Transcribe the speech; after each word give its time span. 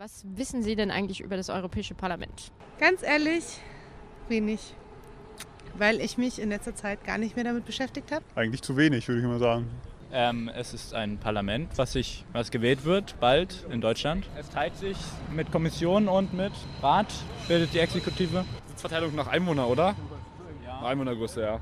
Was 0.00 0.24
wissen 0.34 0.62
Sie 0.62 0.76
denn 0.76 0.90
eigentlich 0.90 1.20
über 1.20 1.36
das 1.36 1.50
Europäische 1.50 1.94
Parlament? 1.94 2.52
Ganz 2.78 3.02
ehrlich, 3.02 3.44
wenig. 4.28 4.74
Weil 5.74 6.00
ich 6.00 6.16
mich 6.16 6.40
in 6.40 6.48
letzter 6.48 6.74
Zeit 6.74 7.04
gar 7.04 7.18
nicht 7.18 7.36
mehr 7.36 7.44
damit 7.44 7.66
beschäftigt 7.66 8.10
habe. 8.10 8.24
Eigentlich 8.34 8.62
zu 8.62 8.78
wenig, 8.78 9.06
würde 9.06 9.20
ich 9.20 9.26
mal 9.26 9.38
sagen. 9.38 9.68
Ähm, 10.10 10.50
es 10.56 10.72
ist 10.72 10.94
ein 10.94 11.18
Parlament, 11.18 11.76
was, 11.76 11.92
sich, 11.92 12.24
was 12.32 12.50
gewählt 12.50 12.86
wird, 12.86 13.20
bald 13.20 13.66
in 13.70 13.82
Deutschland. 13.82 14.26
Es 14.38 14.48
teilt 14.48 14.74
sich 14.78 14.96
mit 15.36 15.52
Kommission 15.52 16.08
und 16.08 16.32
mit 16.32 16.52
Rat, 16.80 17.12
bildet 17.46 17.74
die 17.74 17.80
Exekutive. 17.80 18.46
Sitzverteilung 18.68 19.14
nach 19.14 19.26
Einwohner, 19.26 19.68
oder? 19.68 19.94
Ja. 20.64 20.80
Einwohnergröße, 20.80 21.42
ja. 21.42 21.60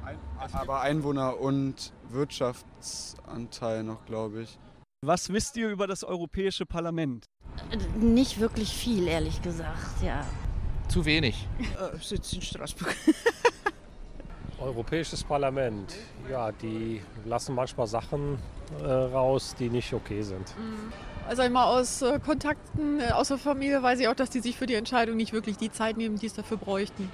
Aber 0.52 0.82
Einwohner 0.82 1.40
und 1.40 1.92
Wirtschaftsanteil 2.08 3.82
noch, 3.82 4.06
glaube 4.06 4.42
ich. 4.42 4.60
Was 5.00 5.32
wisst 5.32 5.56
ihr 5.56 5.70
über 5.70 5.86
das 5.86 6.02
Europäische 6.02 6.66
Parlament? 6.66 7.24
Nicht 7.98 8.40
wirklich 8.40 8.70
viel, 8.70 9.08
ehrlich 9.08 9.42
gesagt, 9.42 10.02
ja. 10.02 10.24
Zu 10.88 11.04
wenig. 11.04 11.46
Äh, 11.60 11.96
sitzt 12.02 12.32
in 12.32 12.42
Straßburg. 12.42 12.94
Europäisches 14.60 15.22
Parlament, 15.22 15.94
ja, 16.30 16.50
die 16.50 17.00
lassen 17.24 17.54
manchmal 17.54 17.86
Sachen 17.86 18.38
äh, 18.82 18.86
raus, 18.86 19.54
die 19.58 19.68
nicht 19.68 19.92
okay 19.92 20.22
sind. 20.22 20.54
Also 21.28 21.42
einmal 21.42 21.78
aus 21.78 22.02
äh, 22.02 22.18
Kontakten 22.18 23.00
äh, 23.00 23.10
aus 23.12 23.28
der 23.28 23.38
Familie 23.38 23.82
weiß 23.82 24.00
ich 24.00 24.08
auch, 24.08 24.14
dass 24.14 24.30
die 24.30 24.40
sich 24.40 24.56
für 24.56 24.66
die 24.66 24.74
Entscheidung 24.74 25.16
nicht 25.16 25.32
wirklich 25.32 25.58
die 25.58 25.70
Zeit 25.70 25.96
nehmen, 25.96 26.18
die 26.18 26.26
es 26.26 26.34
dafür 26.34 26.56
bräuchten. 26.56 27.10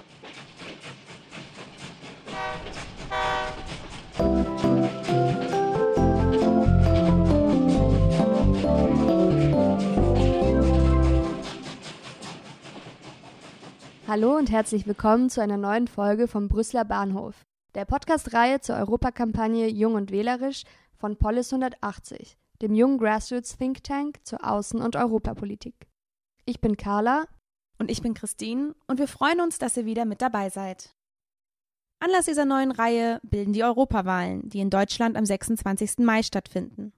Hallo 14.14 14.36
und 14.36 14.48
herzlich 14.48 14.86
willkommen 14.86 15.28
zu 15.28 15.42
einer 15.42 15.56
neuen 15.56 15.88
Folge 15.88 16.28
vom 16.28 16.46
Brüsseler 16.46 16.84
Bahnhof, 16.84 17.44
der 17.74 17.84
Podcast-Reihe 17.84 18.60
zur 18.60 18.76
Europakampagne 18.76 19.66
Jung 19.66 19.94
und 19.94 20.12
Wählerisch 20.12 20.62
von 20.96 21.16
Polis 21.16 21.52
180, 21.52 22.38
dem 22.62 22.76
jungen 22.76 22.98
Grassroots 22.98 23.56
Think 23.56 23.82
Tank 23.82 24.20
zur 24.22 24.44
Außen- 24.44 24.80
und 24.80 24.94
Europapolitik. 24.94 25.88
Ich 26.44 26.60
bin 26.60 26.76
Carla. 26.76 27.24
Und 27.80 27.90
ich 27.90 28.02
bin 28.02 28.14
Christine 28.14 28.76
und 28.86 29.00
wir 29.00 29.08
freuen 29.08 29.40
uns, 29.40 29.58
dass 29.58 29.76
ihr 29.76 29.84
wieder 29.84 30.04
mit 30.04 30.22
dabei 30.22 30.48
seid. 30.48 30.94
Anlass 31.98 32.26
dieser 32.26 32.44
neuen 32.44 32.70
Reihe 32.70 33.18
bilden 33.24 33.52
die 33.52 33.64
Europawahlen, 33.64 34.48
die 34.48 34.60
in 34.60 34.70
Deutschland 34.70 35.16
am 35.16 35.26
26. 35.26 35.98
Mai 35.98 36.22
stattfinden. 36.22 36.92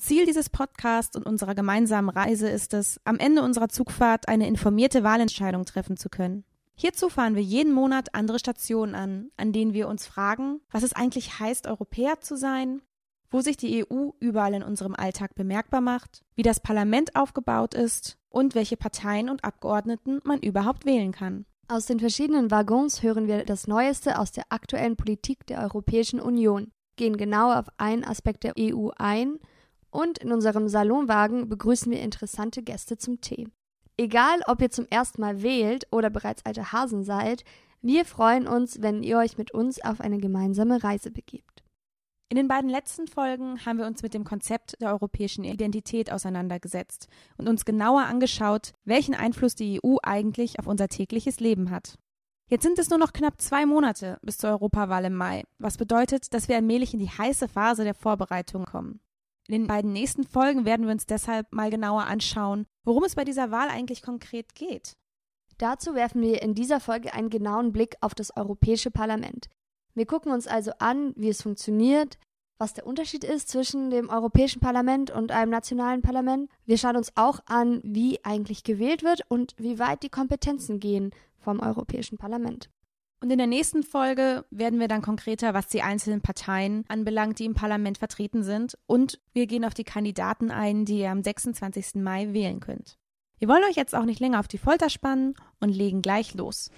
Ziel 0.00 0.26
dieses 0.26 0.48
Podcasts 0.48 1.16
und 1.16 1.26
unserer 1.26 1.56
gemeinsamen 1.56 2.08
Reise 2.08 2.48
ist 2.48 2.72
es, 2.72 3.00
am 3.02 3.18
Ende 3.18 3.42
unserer 3.42 3.68
Zugfahrt 3.68 4.28
eine 4.28 4.46
informierte 4.46 5.02
Wahlentscheidung 5.02 5.64
treffen 5.64 5.96
zu 5.96 6.08
können. 6.08 6.44
Hierzu 6.74 7.08
fahren 7.08 7.34
wir 7.34 7.42
jeden 7.42 7.72
Monat 7.72 8.14
andere 8.14 8.38
Stationen 8.38 8.94
an, 8.94 9.30
an 9.36 9.52
denen 9.52 9.72
wir 9.72 9.88
uns 9.88 10.06
fragen, 10.06 10.60
was 10.70 10.82
es 10.82 10.92
eigentlich 10.92 11.38
heißt, 11.38 11.66
Europäer 11.66 12.20
zu 12.20 12.36
sein, 12.36 12.82
wo 13.30 13.40
sich 13.40 13.56
die 13.56 13.84
EU 13.84 14.10
überall 14.20 14.54
in 14.54 14.62
unserem 14.62 14.94
Alltag 14.94 15.34
bemerkbar 15.34 15.80
macht, 15.80 16.22
wie 16.34 16.42
das 16.42 16.60
Parlament 16.60 17.16
aufgebaut 17.16 17.74
ist 17.74 18.18
und 18.28 18.54
welche 18.54 18.76
Parteien 18.76 19.28
und 19.28 19.44
Abgeordneten 19.44 20.20
man 20.24 20.40
überhaupt 20.40 20.84
wählen 20.84 21.12
kann. 21.12 21.46
Aus 21.68 21.86
den 21.86 22.00
verschiedenen 22.00 22.50
Waggons 22.50 23.02
hören 23.02 23.26
wir 23.26 23.44
das 23.44 23.66
Neueste 23.66 24.18
aus 24.18 24.32
der 24.32 24.44
aktuellen 24.50 24.96
Politik 24.96 25.46
der 25.46 25.62
Europäischen 25.62 26.20
Union, 26.20 26.72
gehen 26.96 27.16
genauer 27.16 27.58
auf 27.58 27.66
einen 27.78 28.04
Aspekt 28.04 28.44
der 28.44 28.54
EU 28.58 28.90
ein 28.96 29.38
und 29.90 30.18
in 30.18 30.32
unserem 30.32 30.68
Salonwagen 30.68 31.48
begrüßen 31.48 31.90
wir 31.90 32.00
interessante 32.00 32.62
Gäste 32.62 32.98
zum 32.98 33.20
Tee. 33.20 33.48
Egal, 33.96 34.40
ob 34.46 34.60
ihr 34.62 34.70
zum 34.70 34.86
ersten 34.88 35.20
Mal 35.20 35.42
wählt 35.42 35.86
oder 35.90 36.10
bereits 36.10 36.44
alte 36.46 36.72
Hasen 36.72 37.04
seid, 37.04 37.44
wir 37.82 38.04
freuen 38.04 38.46
uns, 38.46 38.80
wenn 38.80 39.02
ihr 39.02 39.18
euch 39.18 39.38
mit 39.38 39.52
uns 39.52 39.82
auf 39.84 40.00
eine 40.00 40.18
gemeinsame 40.18 40.82
Reise 40.82 41.10
begebt. 41.10 41.62
In 42.28 42.36
den 42.36 42.48
beiden 42.48 42.70
letzten 42.70 43.06
Folgen 43.06 43.66
haben 43.66 43.76
wir 43.76 43.86
uns 43.86 44.02
mit 44.02 44.14
dem 44.14 44.24
Konzept 44.24 44.80
der 44.80 44.88
europäischen 44.88 45.44
Identität 45.44 46.10
auseinandergesetzt 46.10 47.08
und 47.36 47.46
uns 47.46 47.66
genauer 47.66 48.04
angeschaut, 48.04 48.72
welchen 48.84 49.14
Einfluss 49.14 49.54
die 49.54 49.80
EU 49.84 49.96
eigentlich 50.02 50.58
auf 50.58 50.66
unser 50.66 50.88
tägliches 50.88 51.40
Leben 51.40 51.70
hat. 51.70 51.98
Jetzt 52.48 52.62
sind 52.62 52.78
es 52.78 52.88
nur 52.88 52.98
noch 52.98 53.12
knapp 53.12 53.40
zwei 53.40 53.66
Monate 53.66 54.18
bis 54.22 54.38
zur 54.38 54.50
Europawahl 54.50 55.04
im 55.04 55.14
Mai, 55.14 55.44
was 55.58 55.76
bedeutet, 55.76 56.32
dass 56.32 56.48
wir 56.48 56.56
allmählich 56.56 56.94
in 56.94 57.00
die 57.00 57.10
heiße 57.10 57.48
Phase 57.48 57.84
der 57.84 57.94
Vorbereitung 57.94 58.64
kommen. 58.64 59.00
In 59.48 59.52
den 59.52 59.66
beiden 59.66 59.92
nächsten 59.92 60.24
Folgen 60.24 60.64
werden 60.64 60.86
wir 60.86 60.92
uns 60.92 61.04
deshalb 61.04 61.52
mal 61.52 61.68
genauer 61.68 62.04
anschauen, 62.04 62.66
worum 62.84 63.04
es 63.04 63.14
bei 63.14 63.24
dieser 63.24 63.50
Wahl 63.50 63.68
eigentlich 63.68 64.02
konkret 64.02 64.54
geht. 64.54 64.96
Dazu 65.58 65.94
werfen 65.94 66.22
wir 66.22 66.42
in 66.42 66.54
dieser 66.54 66.80
Folge 66.80 67.14
einen 67.14 67.30
genauen 67.30 67.72
Blick 67.72 67.96
auf 68.00 68.14
das 68.14 68.36
Europäische 68.36 68.90
Parlament. 68.90 69.48
Wir 69.94 70.06
gucken 70.06 70.32
uns 70.32 70.46
also 70.46 70.72
an, 70.78 71.12
wie 71.16 71.28
es 71.28 71.42
funktioniert, 71.42 72.18
was 72.58 72.74
der 72.74 72.86
Unterschied 72.86 73.24
ist 73.24 73.48
zwischen 73.48 73.90
dem 73.90 74.08
Europäischen 74.08 74.60
Parlament 74.60 75.10
und 75.10 75.32
einem 75.32 75.50
nationalen 75.50 76.00
Parlament. 76.00 76.48
Wir 76.64 76.78
schauen 76.78 76.96
uns 76.96 77.12
auch 77.16 77.40
an, 77.46 77.80
wie 77.82 78.24
eigentlich 78.24 78.62
gewählt 78.64 79.02
wird 79.02 79.22
und 79.28 79.54
wie 79.58 79.78
weit 79.78 80.02
die 80.02 80.08
Kompetenzen 80.08 80.80
gehen 80.80 81.10
vom 81.38 81.60
Europäischen 81.60 82.18
Parlament. 82.18 82.70
Und 83.22 83.30
in 83.30 83.38
der 83.38 83.46
nächsten 83.46 83.84
Folge 83.84 84.44
werden 84.50 84.80
wir 84.80 84.88
dann 84.88 85.00
konkreter, 85.00 85.54
was 85.54 85.68
die 85.68 85.82
einzelnen 85.82 86.22
Parteien 86.22 86.84
anbelangt, 86.88 87.38
die 87.38 87.44
im 87.44 87.54
Parlament 87.54 87.96
vertreten 87.98 88.42
sind. 88.42 88.76
Und 88.88 89.20
wir 89.32 89.46
gehen 89.46 89.64
auf 89.64 89.74
die 89.74 89.84
Kandidaten 89.84 90.50
ein, 90.50 90.84
die 90.84 90.98
ihr 90.98 91.10
am 91.12 91.22
26. 91.22 92.02
Mai 92.02 92.32
wählen 92.32 92.58
könnt. 92.58 92.98
Wir 93.38 93.46
wollen 93.46 93.62
euch 93.62 93.76
jetzt 93.76 93.94
auch 93.94 94.06
nicht 94.06 94.18
länger 94.18 94.40
auf 94.40 94.48
die 94.48 94.58
Folter 94.58 94.90
spannen 94.90 95.34
und 95.60 95.68
legen 95.68 96.02
gleich 96.02 96.34
los. 96.34 96.72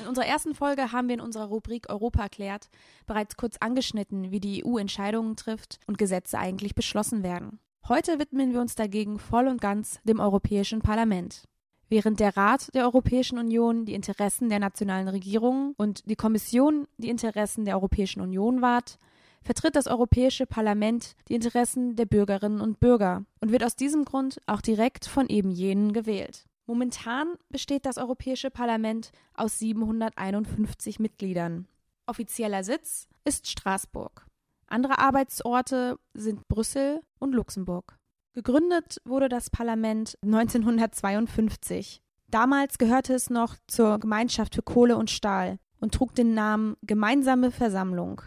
In 0.00 0.08
unserer 0.08 0.26
ersten 0.26 0.56
Folge 0.56 0.90
haben 0.90 1.06
wir 1.06 1.14
in 1.14 1.20
unserer 1.20 1.44
Rubrik 1.44 1.88
Europa 1.88 2.20
erklärt 2.20 2.68
bereits 3.06 3.36
kurz 3.36 3.58
angeschnitten, 3.60 4.32
wie 4.32 4.40
die 4.40 4.66
EU 4.66 4.76
Entscheidungen 4.76 5.36
trifft 5.36 5.78
und 5.86 5.98
Gesetze 5.98 6.36
eigentlich 6.36 6.74
beschlossen 6.74 7.22
werden. 7.22 7.60
Heute 7.88 8.18
widmen 8.18 8.52
wir 8.52 8.60
uns 8.60 8.74
dagegen 8.74 9.18
voll 9.18 9.48
und 9.48 9.62
ganz 9.62 9.98
dem 10.04 10.20
Europäischen 10.20 10.82
Parlament. 10.82 11.44
Während 11.88 12.20
der 12.20 12.36
Rat 12.36 12.68
der 12.74 12.84
Europäischen 12.84 13.38
Union 13.38 13.86
die 13.86 13.94
Interessen 13.94 14.50
der 14.50 14.58
nationalen 14.58 15.08
Regierungen 15.08 15.72
und 15.78 16.02
die 16.10 16.14
Kommission 16.14 16.86
die 16.98 17.08
Interessen 17.08 17.64
der 17.64 17.76
Europäischen 17.76 18.20
Union 18.20 18.60
wahrt, 18.60 18.98
vertritt 19.40 19.74
das 19.74 19.86
Europäische 19.86 20.44
Parlament 20.44 21.14
die 21.30 21.34
Interessen 21.34 21.96
der 21.96 22.04
Bürgerinnen 22.04 22.60
und 22.60 22.78
Bürger 22.78 23.24
und 23.40 23.52
wird 23.52 23.64
aus 23.64 23.74
diesem 23.74 24.04
Grund 24.04 24.38
auch 24.44 24.60
direkt 24.60 25.06
von 25.06 25.26
eben 25.30 25.50
jenen 25.50 25.94
gewählt. 25.94 26.44
Momentan 26.66 27.36
besteht 27.48 27.86
das 27.86 27.96
Europäische 27.96 28.50
Parlament 28.50 29.12
aus 29.32 29.58
751 29.60 31.00
Mitgliedern. 31.00 31.66
Offizieller 32.04 32.64
Sitz 32.64 33.08
ist 33.24 33.48
Straßburg. 33.48 34.27
Andere 34.68 34.98
Arbeitsorte 34.98 35.98
sind 36.14 36.46
Brüssel 36.48 37.00
und 37.18 37.34
Luxemburg. 37.34 37.98
Gegründet 38.34 39.00
wurde 39.04 39.28
das 39.28 39.50
Parlament 39.50 40.18
1952. 40.22 42.02
Damals 42.28 42.78
gehörte 42.78 43.14
es 43.14 43.30
noch 43.30 43.56
zur 43.66 43.98
Gemeinschaft 43.98 44.54
für 44.54 44.62
Kohle 44.62 44.96
und 44.96 45.10
Stahl 45.10 45.58
und 45.80 45.94
trug 45.94 46.14
den 46.14 46.34
Namen 46.34 46.76
Gemeinsame 46.82 47.50
Versammlung. 47.50 48.20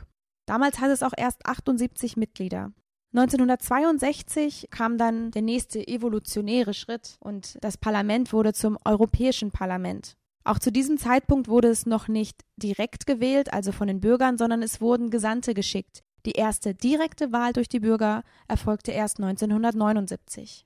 Damals 0.47 0.79
hatte 0.79 0.93
es 0.93 1.03
auch 1.03 1.13
erst 1.15 1.45
78 1.45 2.17
Mitglieder. 2.17 2.73
1962 3.13 4.69
kam 4.71 4.97
dann 4.97 5.31
der 5.31 5.41
nächste 5.43 5.85
evolutionäre 5.87 6.73
Schritt 6.73 7.17
und 7.19 7.57
das 7.61 7.77
Parlament 7.77 8.33
wurde 8.33 8.53
zum 8.53 8.77
Europäischen 8.83 9.51
Parlament. 9.51 10.17
Auch 10.43 10.57
zu 10.57 10.71
diesem 10.71 10.97
Zeitpunkt 10.97 11.47
wurde 11.47 11.67
es 11.67 11.85
noch 11.85 12.07
nicht 12.07 12.43
direkt 12.55 13.05
gewählt, 13.05 13.53
also 13.53 13.71
von 13.71 13.87
den 13.87 13.99
Bürgern, 13.99 14.37
sondern 14.37 14.63
es 14.63 14.81
wurden 14.81 15.11
Gesandte 15.11 15.53
geschickt, 15.53 16.03
die 16.25 16.33
erste 16.33 16.73
direkte 16.73 17.31
Wahl 17.31 17.53
durch 17.53 17.69
die 17.69 17.79
Bürger 17.79 18.23
erfolgte 18.47 18.91
erst 18.91 19.19
1979. 19.19 20.65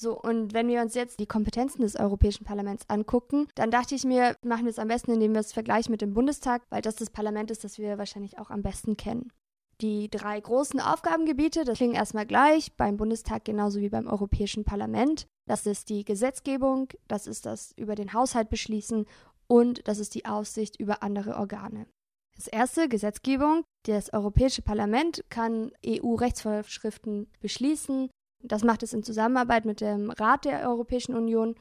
So, 0.00 0.16
und 0.16 0.54
wenn 0.54 0.68
wir 0.68 0.80
uns 0.80 0.94
jetzt 0.94 1.18
die 1.18 1.26
Kompetenzen 1.26 1.82
des 1.82 1.96
Europäischen 1.96 2.44
Parlaments 2.44 2.88
angucken, 2.88 3.48
dann 3.56 3.72
dachte 3.72 3.96
ich 3.96 4.04
mir, 4.04 4.36
machen 4.44 4.64
wir 4.64 4.70
es 4.70 4.78
am 4.78 4.86
besten, 4.86 5.10
indem 5.10 5.32
wir 5.32 5.40
es 5.40 5.52
vergleichen 5.52 5.90
mit 5.90 6.02
dem 6.02 6.14
Bundestag, 6.14 6.62
weil 6.70 6.82
das 6.82 6.94
das 6.94 7.10
Parlament 7.10 7.50
ist, 7.50 7.64
das 7.64 7.78
wir 7.78 7.98
wahrscheinlich 7.98 8.38
auch 8.38 8.50
am 8.50 8.62
besten 8.62 8.96
kennen. 8.96 9.32
Die 9.80 10.08
drei 10.08 10.40
großen 10.40 10.80
Aufgabengebiete, 10.80 11.64
das 11.64 11.78
klingen 11.78 11.94
erstmal 11.94 12.26
gleich, 12.26 12.76
beim 12.76 12.96
Bundestag 12.96 13.44
genauso 13.44 13.80
wie 13.80 13.88
beim 13.88 14.06
Europäischen 14.06 14.64
Parlament. 14.64 15.26
Das 15.46 15.66
ist 15.66 15.88
die 15.88 16.04
Gesetzgebung, 16.04 16.88
das 17.08 17.26
ist 17.26 17.44
das 17.44 17.72
über 17.76 17.96
den 17.96 18.12
Haushalt 18.12 18.50
beschließen 18.50 19.04
und 19.48 19.86
das 19.88 19.98
ist 19.98 20.14
die 20.14 20.26
Aufsicht 20.26 20.78
über 20.78 21.02
andere 21.02 21.36
Organe. 21.36 21.86
Das 22.38 22.46
erste, 22.46 22.88
Gesetzgebung. 22.88 23.64
Das 23.84 24.12
Europäische 24.12 24.62
Parlament 24.62 25.24
kann 25.28 25.72
EU-Rechtsvorschriften 25.84 27.26
beschließen. 27.40 28.10
Das 28.44 28.62
macht 28.62 28.84
es 28.84 28.92
in 28.92 29.02
Zusammenarbeit 29.02 29.64
mit 29.64 29.80
dem 29.80 30.10
Rat 30.10 30.44
der 30.44 30.68
Europäischen 30.68 31.16
Union. 31.16 31.56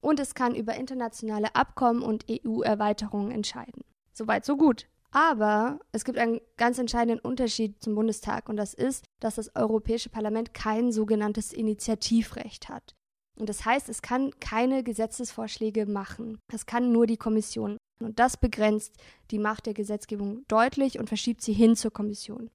Und 0.00 0.18
es 0.18 0.34
kann 0.34 0.56
über 0.56 0.74
internationale 0.74 1.54
Abkommen 1.54 2.02
und 2.02 2.26
EU-Erweiterungen 2.28 3.30
entscheiden. 3.30 3.84
Soweit, 4.12 4.44
so 4.44 4.56
gut. 4.56 4.88
Aber 5.12 5.78
es 5.92 6.04
gibt 6.04 6.18
einen 6.18 6.40
ganz 6.56 6.78
entscheidenden 6.78 7.20
Unterschied 7.20 7.80
zum 7.80 7.94
Bundestag 7.94 8.48
und 8.48 8.56
das 8.56 8.74
ist, 8.74 9.04
dass 9.20 9.36
das 9.36 9.54
Europäische 9.54 10.10
Parlament 10.10 10.54
kein 10.54 10.90
sogenanntes 10.90 11.52
Initiativrecht 11.52 12.68
hat. 12.68 12.96
Und 13.38 13.48
das 13.48 13.64
heißt, 13.64 13.88
es 13.88 14.02
kann 14.02 14.32
keine 14.40 14.82
Gesetzesvorschläge 14.82 15.86
machen. 15.86 16.38
Das 16.48 16.66
kann 16.66 16.90
nur 16.90 17.06
die 17.06 17.16
Kommission. 17.16 17.76
Und 17.98 18.18
das 18.18 18.36
begrenzt 18.36 18.94
die 19.30 19.38
Macht 19.38 19.66
der 19.66 19.74
Gesetzgebung 19.74 20.44
deutlich 20.48 20.98
und 20.98 21.08
verschiebt 21.08 21.42
sie 21.42 21.52
hin 21.52 21.76
zur 21.76 21.92
Kommission. 21.92 22.50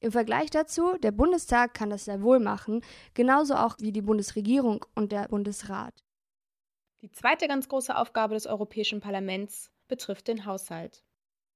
Im 0.00 0.12
Vergleich 0.12 0.50
dazu, 0.50 0.96
der 0.98 1.10
Bundestag 1.10 1.74
kann 1.74 1.90
das 1.90 2.04
sehr 2.04 2.22
wohl 2.22 2.38
machen, 2.38 2.82
genauso 3.14 3.54
auch 3.54 3.76
wie 3.80 3.90
die 3.90 4.02
Bundesregierung 4.02 4.84
und 4.94 5.10
der 5.10 5.26
Bundesrat. 5.26 6.04
Die 7.02 7.10
zweite 7.10 7.48
ganz 7.48 7.68
große 7.68 7.96
Aufgabe 7.96 8.34
des 8.34 8.46
Europäischen 8.46 9.00
Parlaments 9.00 9.70
betrifft 9.88 10.28
den 10.28 10.44
Haushalt. 10.44 11.04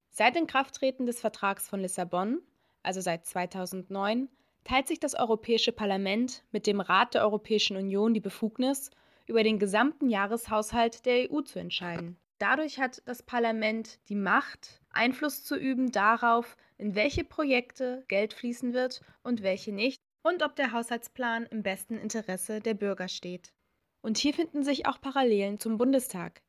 Seit 0.09 0.35
Inkrafttreten 0.35 1.05
des 1.05 1.21
Vertrags 1.21 1.67
von 1.67 1.79
Lissabon, 1.79 2.41
also 2.81 2.99
seit 2.99 3.25
2009, 3.25 4.29
teilt 4.63 4.87
sich 4.87 4.99
das 4.99 5.15
Europäische 5.15 5.71
Parlament 5.71 6.43
mit 6.51 6.67
dem 6.67 6.81
Rat 6.81 7.13
der 7.13 7.23
Europäischen 7.23 7.77
Union 7.77 8.13
die 8.13 8.19
Befugnis, 8.19 8.91
über 9.25 9.43
den 9.43 9.57
gesamten 9.57 10.09
Jahreshaushalt 10.09 11.05
der 11.05 11.31
EU 11.31 11.41
zu 11.41 11.59
entscheiden. 11.59 12.17
Dadurch 12.39 12.79
hat 12.79 13.01
das 13.05 13.23
Parlament 13.23 13.99
die 14.09 14.15
Macht, 14.15 14.81
Einfluss 14.89 15.43
zu 15.43 15.55
üben 15.55 15.91
darauf, 15.91 16.57
in 16.77 16.95
welche 16.95 17.23
Projekte 17.23 18.03
Geld 18.07 18.33
fließen 18.33 18.73
wird 18.73 19.01
und 19.23 19.43
welche 19.43 19.71
nicht 19.71 20.01
und 20.23 20.43
ob 20.43 20.55
der 20.55 20.71
Haushaltsplan 20.71 21.45
im 21.45 21.63
besten 21.63 21.97
Interesse 21.97 22.59
der 22.59 22.73
Bürger 22.73 23.07
steht. 23.07 23.53
Und 24.01 24.17
hier 24.17 24.33
finden 24.33 24.63
sich 24.63 24.85
auch 24.85 24.99
Parallelen 24.99 25.59
zum 25.59 25.77
Bundestag. 25.77 26.41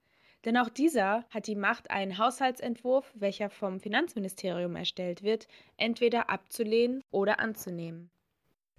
Denn 0.44 0.56
auch 0.56 0.69
dieser 0.69 1.25
hat 1.31 1.46
die 1.46 1.56
Macht, 1.56 1.90
einen 1.90 2.19
Haushaltsentwurf, 2.19 3.10
welcher 3.14 3.48
vom 3.48 3.81
Finanzministerium 3.81 4.76
erstellt 4.76 5.22
wird, 5.22 5.48
entweder 5.76 6.28
abzulehnen 6.28 7.02
oder 7.10 7.38
anzunehmen. 7.38 8.10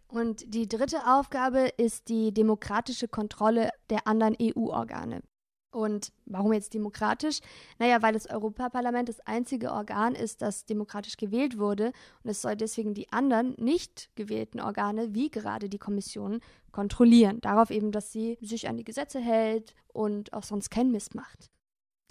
Und 0.08 0.54
die 0.54 0.68
dritte 0.68 1.08
Aufgabe 1.08 1.70
ist 1.78 2.10
die 2.10 2.34
demokratische 2.34 3.08
Kontrolle 3.08 3.72
der 3.90 4.06
anderen 4.06 4.38
EU-Organe. 4.40 5.24
Und 5.72 6.14
warum 6.26 6.54
jetzt 6.54 6.74
demokratisch? 6.74 7.40
Naja, 7.80 8.02
weil 8.02 8.14
das 8.14 8.28
Europaparlament 8.30 9.10
das 9.10 9.20
einzige 9.22 9.72
Organ 9.72 10.16
ist, 10.16 10.42
das 10.42 10.66
demokratisch 10.66 11.18
gewählt 11.18 11.58
wurde 11.58 11.92
und 12.24 12.30
es 12.30 12.42
soll 12.42 12.56
deswegen 12.56 12.94
die 12.94 13.12
anderen 13.12 13.56
nicht 13.58 14.10
gewählten 14.16 14.62
Organe, 14.62 15.14
wie 15.14 15.30
gerade 15.30 15.68
die 15.68 15.80
Kommission, 15.80 16.40
kontrollieren. 16.72 17.40
Darauf 17.42 17.72
eben, 17.72 17.92
dass 17.92 18.12
sie 18.12 18.38
sich 18.42 18.68
an 18.68 18.78
die 18.78 18.84
Gesetze 18.84 19.20
hält 19.20 19.76
und 19.94 20.34
auch 20.34 20.44
sonst 20.44 20.70
keinen 20.70 20.92
Mist 20.92 21.16
macht. 21.16 21.50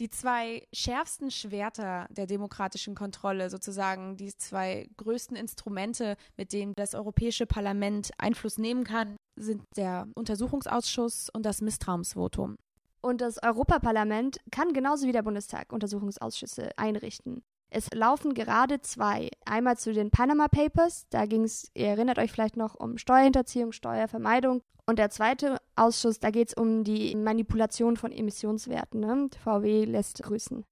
Die 0.00 0.10
zwei 0.10 0.66
schärfsten 0.72 1.30
Schwerter 1.30 2.08
der 2.10 2.26
demokratischen 2.26 2.96
Kontrolle, 2.96 3.48
sozusagen 3.48 4.16
die 4.16 4.36
zwei 4.36 4.88
größten 4.96 5.36
Instrumente, 5.36 6.16
mit 6.36 6.52
denen 6.52 6.72
das 6.74 6.94
Europäische 6.94 7.46
Parlament 7.46 8.10
Einfluss 8.18 8.58
nehmen 8.58 8.82
kann, 8.82 9.16
sind 9.36 9.62
der 9.76 10.08
Untersuchungsausschuss 10.16 11.30
und 11.30 11.46
das 11.46 11.60
Misstrauensvotum. 11.60 12.56
Und 13.04 13.20
das 13.20 13.38
Europaparlament 13.42 14.38
kann 14.50 14.72
genauso 14.72 15.06
wie 15.06 15.12
der 15.12 15.20
Bundestag 15.20 15.74
Untersuchungsausschüsse 15.74 16.70
einrichten. 16.78 17.44
Es 17.68 17.92
laufen 17.92 18.32
gerade 18.32 18.80
zwei. 18.80 19.28
Einmal 19.44 19.76
zu 19.76 19.92
den 19.92 20.10
Panama 20.10 20.48
Papers, 20.48 21.06
da 21.10 21.26
ging 21.26 21.44
es, 21.44 21.70
ihr 21.74 21.88
erinnert 21.88 22.18
euch 22.18 22.32
vielleicht 22.32 22.56
noch, 22.56 22.74
um 22.74 22.96
Steuerhinterziehung, 22.96 23.72
Steuervermeidung. 23.72 24.62
Und 24.86 24.98
der 24.98 25.10
zweite 25.10 25.58
Ausschuss, 25.76 26.18
da 26.18 26.30
geht 26.30 26.48
es 26.48 26.54
um 26.54 26.82
die 26.82 27.14
Manipulation 27.14 27.98
von 27.98 28.10
Emissionswerten. 28.10 29.00
Ne? 29.00 29.28
VW 29.38 29.84
lässt 29.84 30.22
grüßen. 30.22 30.64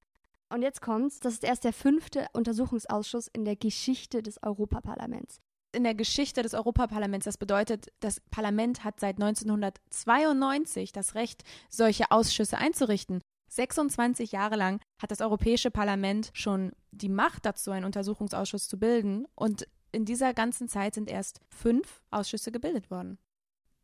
Und 0.49 0.61
jetzt 0.63 0.81
kommt's, 0.81 1.19
das 1.19 1.33
ist 1.33 1.43
erst 1.43 1.65
der 1.65 1.73
fünfte 1.73 2.25
Untersuchungsausschuss 2.33 3.27
in 3.27 3.45
der 3.45 3.57
Geschichte 3.57 4.23
des 4.23 4.41
Europaparlaments 4.41 5.39
in 5.73 5.83
der 5.83 5.95
Geschichte 5.95 6.41
des 6.41 6.53
Europaparlaments. 6.53 7.25
Das 7.25 7.37
bedeutet, 7.37 7.87
das 7.99 8.19
Parlament 8.31 8.83
hat 8.83 8.99
seit 8.99 9.21
1992 9.21 10.91
das 10.91 11.15
Recht, 11.15 11.43
solche 11.69 12.11
Ausschüsse 12.11 12.57
einzurichten. 12.57 13.21
26 13.49 14.31
Jahre 14.31 14.55
lang 14.55 14.79
hat 15.01 15.11
das 15.11 15.21
Europäische 15.21 15.71
Parlament 15.71 16.31
schon 16.33 16.71
die 16.91 17.09
Macht 17.09 17.45
dazu, 17.45 17.71
einen 17.71 17.85
Untersuchungsausschuss 17.85 18.67
zu 18.67 18.79
bilden. 18.79 19.25
Und 19.35 19.67
in 19.91 20.05
dieser 20.05 20.33
ganzen 20.33 20.67
Zeit 20.67 20.95
sind 20.95 21.09
erst 21.09 21.39
fünf 21.49 22.01
Ausschüsse 22.09 22.51
gebildet 22.51 22.89
worden. 22.89 23.19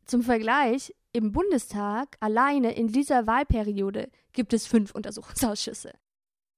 Zum 0.06 0.22
Vergleich, 0.22 0.94
im 1.12 1.30
Bundestag 1.30 2.16
alleine 2.20 2.72
in 2.72 2.88
dieser 2.88 3.26
Wahlperiode 3.26 4.10
gibt 4.32 4.52
es 4.52 4.66
fünf 4.66 4.92
Untersuchungsausschüsse. 4.92 5.92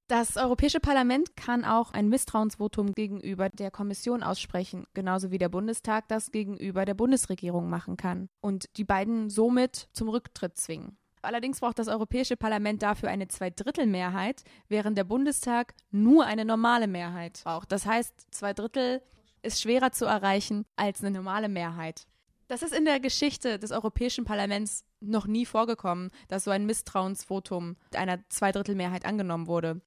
Das 0.09 0.37
Europäische 0.37 0.81
Parlament 0.81 1.37
kann 1.37 1.65
auch 1.65 1.93
ein 1.93 2.09
Misstrauensvotum 2.09 2.93
gegenüber 2.93 3.49
der 3.49 3.71
Kommission 3.71 4.23
aussprechen, 4.23 4.87
genauso 4.95 5.31
wie 5.31 5.39
der 5.39 5.49
Bundestag 5.49 6.09
das 6.09 6.31
gegenüber 6.31 6.85
der 6.85 6.95
Bundesregierung 6.95 7.71
machen 7.71 7.97
kann 7.97 8.29
und 8.41 8.77
die 8.77 8.85
beiden 8.85 9.31
somit 9.31 9.89
zum 9.93 10.09
Rücktritt 10.09 10.59
zwingen. 10.59 10.99
Allerdings 11.23 11.61
braucht 11.61 11.79
das 11.79 11.89
Europäische 11.89 12.37
Parlament 12.37 12.83
dafür 12.83 13.09
eine 13.09 13.29
Zweidrittelmehrheit, 13.29 14.43
während 14.69 14.99
der 14.99 15.05
Bundestag 15.05 15.73
nur 15.93 16.27
eine 16.27 16.45
normale 16.45 16.89
Mehrheit 16.89 17.41
braucht. 17.45 17.71
Das 17.71 17.87
heißt, 17.87 18.35
zwei 18.35 18.53
Drittel 18.53 19.01
ist 19.43 19.63
schwerer 19.63 19.93
zu 19.93 20.05
erreichen 20.05 20.67
als 20.75 21.01
eine 21.01 21.13
normale 21.13 21.49
Mehrheit. 21.49 22.07
Das 22.49 22.63
ist 22.63 22.75
in 22.75 22.85
der 22.85 23.01
Geschichte 23.01 23.59
des 23.59 23.71
Europäischen 23.71 24.25
Parlaments 24.25 24.85
noch 25.01 25.27
nie 25.27 25.47
vorgekommen, 25.47 26.11
dass 26.29 26.45
so 26.45 26.51
ein 26.51 26.67
Misstrauensvotum 26.67 27.77
mit 27.85 27.97
einer 27.97 28.19
Zweidrittelmehrheit 28.29 29.07
angenommen 29.07 29.47
wurde. 29.47 29.81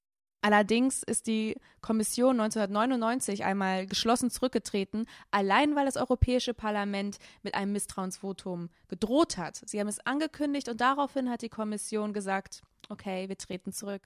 Allerdings 0.46 1.02
ist 1.02 1.26
die 1.26 1.56
Kommission 1.80 2.38
1999 2.38 3.44
einmal 3.44 3.84
geschlossen 3.88 4.30
zurückgetreten, 4.30 5.08
allein 5.32 5.74
weil 5.74 5.86
das 5.86 5.96
Europäische 5.96 6.54
Parlament 6.54 7.18
mit 7.42 7.56
einem 7.56 7.72
Misstrauensvotum 7.72 8.68
gedroht 8.86 9.38
hat. 9.38 9.60
Sie 9.66 9.80
haben 9.80 9.88
es 9.88 9.98
angekündigt 10.06 10.68
und 10.68 10.80
daraufhin 10.80 11.30
hat 11.30 11.42
die 11.42 11.48
Kommission 11.48 12.12
gesagt, 12.12 12.62
okay, 12.88 13.28
wir 13.28 13.36
treten 13.36 13.72
zurück. 13.72 14.02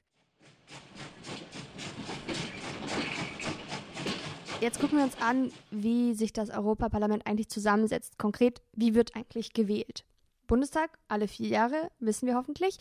Jetzt 4.62 4.81
gucken 4.81 4.96
wir 4.96 5.04
uns 5.04 5.20
an, 5.20 5.52
wie 5.70 6.14
sich 6.14 6.32
das 6.32 6.48
Europaparlament 6.48 7.26
eigentlich 7.26 7.50
zusammensetzt. 7.50 8.16
Konkret, 8.16 8.62
wie 8.72 8.94
wird 8.94 9.14
eigentlich 9.14 9.52
gewählt? 9.52 10.06
Bundestag 10.46 10.98
alle 11.06 11.28
vier 11.28 11.48
Jahre, 11.48 11.90
wissen 11.98 12.26
wir 12.26 12.37
hoffentlich. 12.37 12.78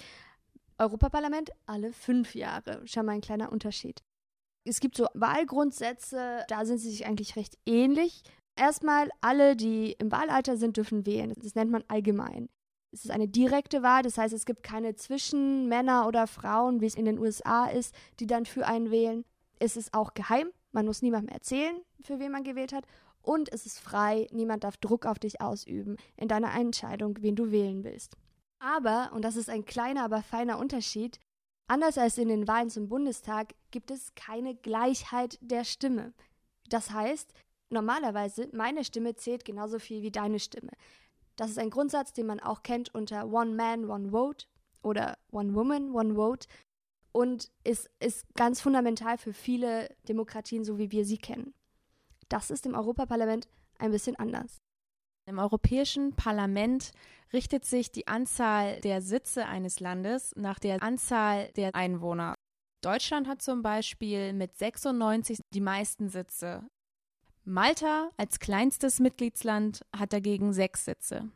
Europaparlament 0.80 1.52
alle 1.66 1.94
fünf 1.94 2.36
Jahre. 2.36 2.82
Schon 2.88 3.06
mal 3.06 3.14
ein 3.14 3.22
kleiner 3.22 3.52
Unterschied. 3.52 4.02
Es 4.66 4.80
gibt 4.80 4.98
so 4.98 5.08
Wahlgrundsätze, 5.14 6.46
da 6.48 6.66
sind 6.66 6.80
sie 6.80 6.90
sich 6.90 7.06
eigentlich 7.06 7.36
recht 7.36 7.58
ähnlich. 7.66 8.24
Erstmal, 8.56 9.10
alle, 9.22 9.56
die 9.56 9.94
im 9.94 10.12
Wahlalter 10.12 10.58
sind, 10.58 10.78
dürfen 10.78 11.06
wählen. 11.06 11.34
Das 11.38 11.56
nennt 11.56 11.72
man 11.72 11.84
allgemein. 11.88 12.50
Es 12.92 13.06
ist 13.06 13.12
eine 13.12 13.28
direkte 13.28 13.84
Wahl, 13.84 14.02
das 14.02 14.18
heißt, 14.18 14.34
es 14.34 14.46
gibt 14.46 14.64
keine 14.64 14.96
Zwischenmänner 14.96 16.08
oder 16.08 16.26
Frauen, 16.28 16.82
wie 16.82 16.88
es 16.88 16.96
in 16.96 17.06
den 17.06 17.20
USA 17.20 17.66
ist, 17.68 17.94
die 18.20 18.26
dann 18.26 18.46
für 18.46 18.66
einen 18.66 18.90
wählen. 18.90 19.26
Es 19.60 19.78
ist 19.78 19.94
auch 19.94 20.14
geheim, 20.14 20.50
man 20.72 20.86
muss 20.86 21.02
niemandem 21.02 21.34
erzählen, 21.34 21.76
für 22.02 22.20
wen 22.20 22.32
man 22.32 22.44
gewählt 22.44 22.74
hat. 22.74 22.86
Und 23.22 23.52
es 23.54 23.66
ist 23.66 23.80
frei, 23.80 24.28
niemand 24.32 24.64
darf 24.64 24.78
Druck 24.78 25.06
auf 25.06 25.20
dich 25.20 25.40
ausüben 25.40 25.98
in 26.18 26.28
deiner 26.28 26.54
Entscheidung, 26.54 27.18
wen 27.22 27.36
du 27.36 27.52
wählen 27.52 27.84
willst. 27.84 28.18
Aber, 28.60 29.12
und 29.14 29.24
das 29.24 29.36
ist 29.36 29.50
ein 29.50 29.66
kleiner, 29.66 30.04
aber 30.04 30.22
feiner 30.22 30.60
Unterschied, 30.60 31.20
anders 31.68 31.98
als 31.98 32.18
in 32.18 32.28
den 32.28 32.48
Wahlen 32.48 32.70
zum 32.70 32.90
Bundestag 32.90 33.56
gibt 33.72 33.90
es 33.90 34.14
keine 34.16 34.56
Gleichheit 34.56 35.38
der 35.42 35.64
Stimme. 35.64 36.14
Das 36.68 36.92
heißt, 36.92 37.34
normalerweise 37.70 38.50
meine 38.54 38.84
Stimme 38.84 39.16
zählt 39.16 39.46
genauso 39.46 39.80
viel 39.80 40.02
wie 40.02 40.12
deine 40.12 40.40
Stimme. 40.40 40.72
Das 41.36 41.50
ist 41.50 41.58
ein 41.58 41.70
Grundsatz, 41.70 42.12
den 42.12 42.26
man 42.26 42.42
auch 42.42 42.64
kennt 42.64 42.94
unter 42.94 43.32
One 43.32 43.56
Man, 43.56 43.90
One 43.90 44.10
Vote 44.10 44.46
oder 44.84 45.18
One 45.32 45.54
Woman, 45.56 45.92
One 45.92 46.16
Vote 46.16 46.48
und 47.14 47.50
ist, 47.64 47.90
ist 48.00 48.26
ganz 48.36 48.60
fundamental 48.60 49.18
für 49.18 49.34
viele 49.34 49.96
Demokratien, 50.08 50.66
so 50.66 50.78
wie 50.78 50.92
wir 50.92 51.06
sie 51.06 51.18
kennen. 51.18 51.54
Das 52.28 52.52
ist 52.52 52.66
im 52.66 52.76
Europaparlament 52.76 53.48
ein 53.78 53.92
bisschen 53.92 54.18
anders. 54.18 54.62
Im 55.30 55.38
Europäischen 55.38 56.16
Parlament 56.16 56.92
richtet 57.32 57.64
sich 57.64 57.92
die 57.92 58.08
Anzahl 58.08 58.82
der 58.82 59.00
Sitze 59.04 59.46
eines 59.46 59.80
Landes 59.80 60.34
nach 60.36 60.58
der 60.58 60.82
Anzahl 60.82 61.52
der 61.56 61.76
Einwohner. 61.76 62.34
Deutschland 62.82 63.28
hat 63.28 63.44
zum 63.44 63.62
Beispiel 63.62 64.34
mit 64.34 64.58
96 64.58 65.38
die 65.54 65.62
meisten 65.62 66.10
Sitze. 66.10 66.64
Malta 67.44 68.10
als 68.18 68.40
kleinstes 68.40 69.00
Mitgliedsland 69.00 69.86
hat 69.96 70.14
dagegen 70.14 70.52
sechs 70.52 70.86
Sitze. 70.86 71.30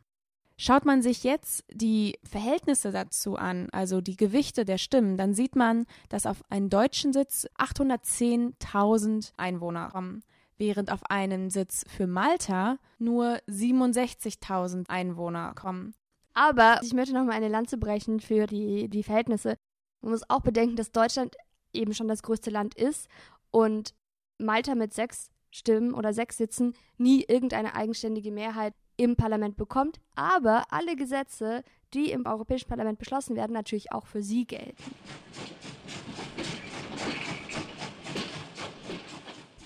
Schaut 0.56 0.84
man 0.84 1.00
sich 1.00 1.22
jetzt 1.22 1.62
die 1.70 2.18
Verhältnisse 2.24 2.90
dazu 2.90 3.36
an, 3.36 3.68
also 3.70 4.00
die 4.00 4.16
Gewichte 4.16 4.64
der 4.64 4.78
Stimmen, 4.78 5.16
dann 5.16 5.34
sieht 5.34 5.54
man, 5.54 5.86
dass 6.08 6.26
auf 6.26 6.42
einen 6.50 6.68
deutschen 6.68 7.12
Sitz 7.12 7.46
810.000 7.58 9.34
Einwohner 9.36 9.90
kommen 9.90 10.24
während 10.56 10.90
auf 10.92 11.00
einen 11.08 11.50
Sitz 11.50 11.84
für 11.88 12.06
Malta 12.06 12.78
nur 12.98 13.38
67.000 13.48 14.88
Einwohner 14.88 15.54
kommen. 15.54 15.94
Aber 16.34 16.80
ich 16.82 16.92
möchte 16.92 17.14
noch 17.14 17.24
mal 17.24 17.32
eine 17.32 17.48
Lanze 17.48 17.78
brechen 17.78 18.20
für 18.20 18.46
die, 18.46 18.88
die 18.88 19.02
Verhältnisse. 19.02 19.56
Man 20.00 20.12
muss 20.12 20.28
auch 20.28 20.40
bedenken, 20.40 20.76
dass 20.76 20.92
Deutschland 20.92 21.36
eben 21.72 21.94
schon 21.94 22.08
das 22.08 22.22
größte 22.22 22.50
Land 22.50 22.74
ist 22.74 23.08
und 23.50 23.94
Malta 24.38 24.74
mit 24.74 24.92
sechs 24.92 25.30
Stimmen 25.50 25.94
oder 25.94 26.12
sechs 26.12 26.36
Sitzen 26.36 26.74
nie 26.98 27.24
irgendeine 27.26 27.74
eigenständige 27.74 28.32
Mehrheit 28.32 28.74
im 28.96 29.16
Parlament 29.16 29.56
bekommt, 29.56 30.00
aber 30.14 30.64
alle 30.70 30.96
Gesetze, 30.96 31.62
die 31.94 32.10
im 32.10 32.26
Europäischen 32.26 32.68
Parlament 32.68 32.98
beschlossen 32.98 33.36
werden, 33.36 33.52
natürlich 33.52 33.92
auch 33.92 34.06
für 34.06 34.22
sie 34.22 34.46
gelten. 34.46 34.82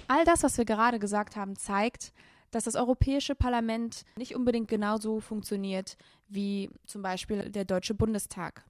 All 0.09 0.25
das, 0.25 0.43
was 0.43 0.57
wir 0.57 0.65
gerade 0.65 0.99
gesagt 0.99 1.37
haben, 1.37 1.55
zeigt, 1.57 2.13
dass 2.51 2.65
das 2.65 2.77
Europäische 2.77 3.35
Parlament 3.35 4.05
nicht 4.17 4.35
unbedingt 4.35 4.69
genauso 4.69 5.21
funktioniert 5.21 5.97
wie 6.29 6.71
zum 6.87 7.03
Beispiel 7.03 7.51
der 7.51 7.67
Deutsche 7.67 7.95
Bundestag. 7.95 8.65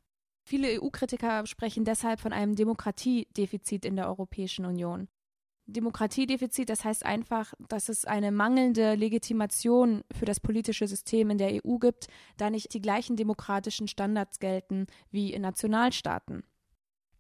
Viele 0.45 0.81
EU-Kritiker 0.81 1.47
sprechen 1.47 1.85
deshalb 1.85 2.21
von 2.21 2.33
einem 2.33 2.57
Demokratiedefizit 2.57 3.85
in 3.85 3.97
der 3.97 4.09
Europäischen 4.09 4.65
Union. 4.65 5.09
Demokratiedefizit, 5.67 6.71
das 6.71 6.85
heißt 6.85 7.05
einfach, 7.05 7.53
dass 7.69 7.89
es 7.91 8.07
eine 8.07 8.33
mangelnde 8.33 8.95
Legitimation 8.95 10.03
für 10.11 10.25
das 10.25 10.41
politische 10.41 10.89
System 10.89 11.31
in 11.31 11.39
der 11.39 11.63
EU 11.63 11.77
gibt, 11.77 12.07
da 12.39 12.49
nicht 12.49 12.73
die 12.73 12.81
gleichen 12.81 13.17
demokratischen 13.17 13.87
Standards 13.87 14.41
gelten 14.41 14.87
wie 15.11 15.33
in 15.33 15.43
Nationalstaaten. 15.43 16.43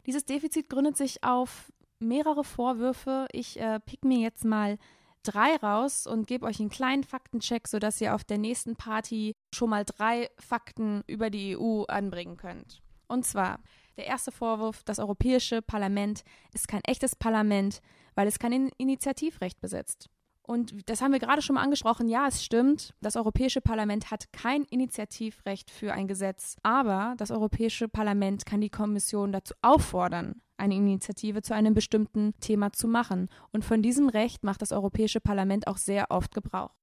Dieses 0.07 0.25
Defizit 0.25 0.71
gründet 0.71 0.97
sich 0.97 1.23
auf 1.23 1.71
mehrere 2.01 2.45
Vorwürfe. 2.45 3.27
Ich 3.33 3.59
äh, 3.61 3.81
pick 3.81 4.05
mir 4.05 4.19
jetzt 4.19 4.45
mal 4.45 4.79
drei 5.23 5.57
raus 5.57 6.07
und 6.07 6.27
gebe 6.27 6.47
euch 6.47 6.61
einen 6.61 6.71
kleinen 6.71 7.05
Faktencheck, 7.05 7.69
sodass 7.69 8.01
ihr 8.01 8.15
auf 8.15 8.25
der 8.25 8.39
nächsten 8.39 8.77
Party 8.77 9.35
schon 9.55 9.71
mal 9.71 9.85
drei 9.85 10.31
Fakten 10.39 11.03
über 11.07 11.31
die 11.31 11.57
EU 11.57 11.83
anbringen 11.85 12.37
könnt. 12.37 12.81
Und 13.09 13.25
zwar 13.25 13.61
der 13.97 14.07
erste 14.07 14.31
Vorwurf, 14.31 14.85
das 14.85 14.99
Europäische 14.99 15.61
Parlament 15.61 16.23
ist 16.55 16.69
kein 16.69 16.85
echtes 16.85 17.17
Parlament, 17.17 17.81
weil 18.15 18.29
es 18.29 18.39
kein 18.39 18.71
Initiativrecht 18.77 19.61
besitzt. 19.61 20.09
Und 20.43 20.89
das 20.89 21.03
haben 21.03 21.13
wir 21.13 21.19
gerade 21.19 21.43
schon 21.43 21.55
mal 21.55 21.63
angesprochen. 21.63 22.09
Ja, 22.09 22.27
es 22.27 22.43
stimmt, 22.43 22.95
das 23.03 23.17
Europäische 23.17 23.61
Parlament 23.61 24.11
hat 24.11 24.33
kein 24.33 24.65
Initiativrecht 24.65 25.71
für 25.71 25.93
ein 25.93 26.09
Gesetz, 26.09 26.57
aber 26.63 27.15
das 27.19 27.31
Europäische 27.31 27.87
Parlament 27.87 28.47
kann 28.47 28.63
die 28.63 28.71
Kommission 28.71 29.31
dazu 29.31 29.53
auffordern, 29.61 30.41
eine 30.59 30.75
Initiative 30.75 31.43
zu 31.43 31.55
einem 31.55 31.75
bestimmten 31.75 32.35
Thema 32.41 32.73
zu 32.73 32.89
machen. 32.89 33.29
Und 33.53 33.65
von 33.65 33.83
diesem 33.83 34.09
Recht 34.09 34.45
macht 34.45 34.63
das 34.63 34.73
Europäische 34.73 35.21
Parlament 35.21 35.67
auch 35.67 35.77
sehr 35.77 36.11
oft 36.11 36.35
Gebrauch. 36.35 36.75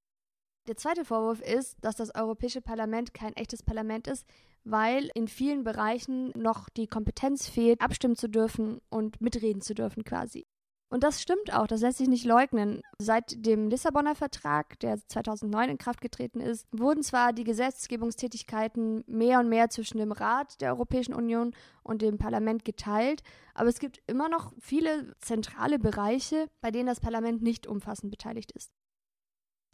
Der 0.67 0.77
zweite 0.77 1.05
Vorwurf 1.05 1.41
ist, 1.41 1.77
dass 1.81 1.95
das 1.95 2.15
Europäische 2.15 2.61
Parlament 2.61 3.13
kein 3.13 3.33
echtes 3.33 3.61
Parlament 3.61 4.07
ist, 4.07 4.25
weil 4.63 5.09
in 5.13 5.27
vielen 5.27 5.63
Bereichen 5.63 6.31
noch 6.35 6.69
die 6.69 6.87
Kompetenz 6.87 7.47
fehlt, 7.47 7.81
abstimmen 7.81 8.15
zu 8.15 8.27
dürfen 8.27 8.81
und 8.89 9.21
mitreden 9.21 9.61
zu 9.61 9.75
dürfen 9.75 10.03
quasi. 10.03 10.47
Und 10.89 11.03
das 11.03 11.21
stimmt 11.21 11.51
auch, 11.51 11.67
das 11.67 11.81
lässt 11.81 11.97
sich 11.97 12.07
nicht 12.07 12.25
leugnen. 12.25 12.81
Seit 12.99 13.45
dem 13.45 13.69
Lissabonner 13.69 14.15
Vertrag, 14.15 14.79
der 14.79 14.99
2009 15.07 15.71
in 15.71 15.77
Kraft 15.77 15.99
getreten 15.99 16.39
ist, 16.39 16.67
wurden 16.71 17.01
zwar 17.01 17.33
die 17.33 17.43
Gesetzgebungstätigkeiten 17.43 19.03
mehr 19.07 19.39
und 19.39 19.49
mehr 19.49 19.69
zwischen 19.69 19.97
dem 19.97 20.11
Rat 20.11 20.61
der 20.61 20.71
Europäischen 20.71 21.13
Union 21.13 21.55
und 21.83 22.01
dem 22.01 22.17
Parlament 22.17 22.65
geteilt, 22.65 23.23
aber 23.55 23.69
es 23.69 23.79
gibt 23.79 24.01
immer 24.07 24.29
noch 24.29 24.53
viele 24.59 25.15
zentrale 25.19 25.79
Bereiche, 25.79 26.47
bei 26.61 26.71
denen 26.71 26.87
das 26.87 26.99
Parlament 26.99 27.41
nicht 27.41 27.65
umfassend 27.67 28.11
beteiligt 28.11 28.51
ist. 28.51 28.71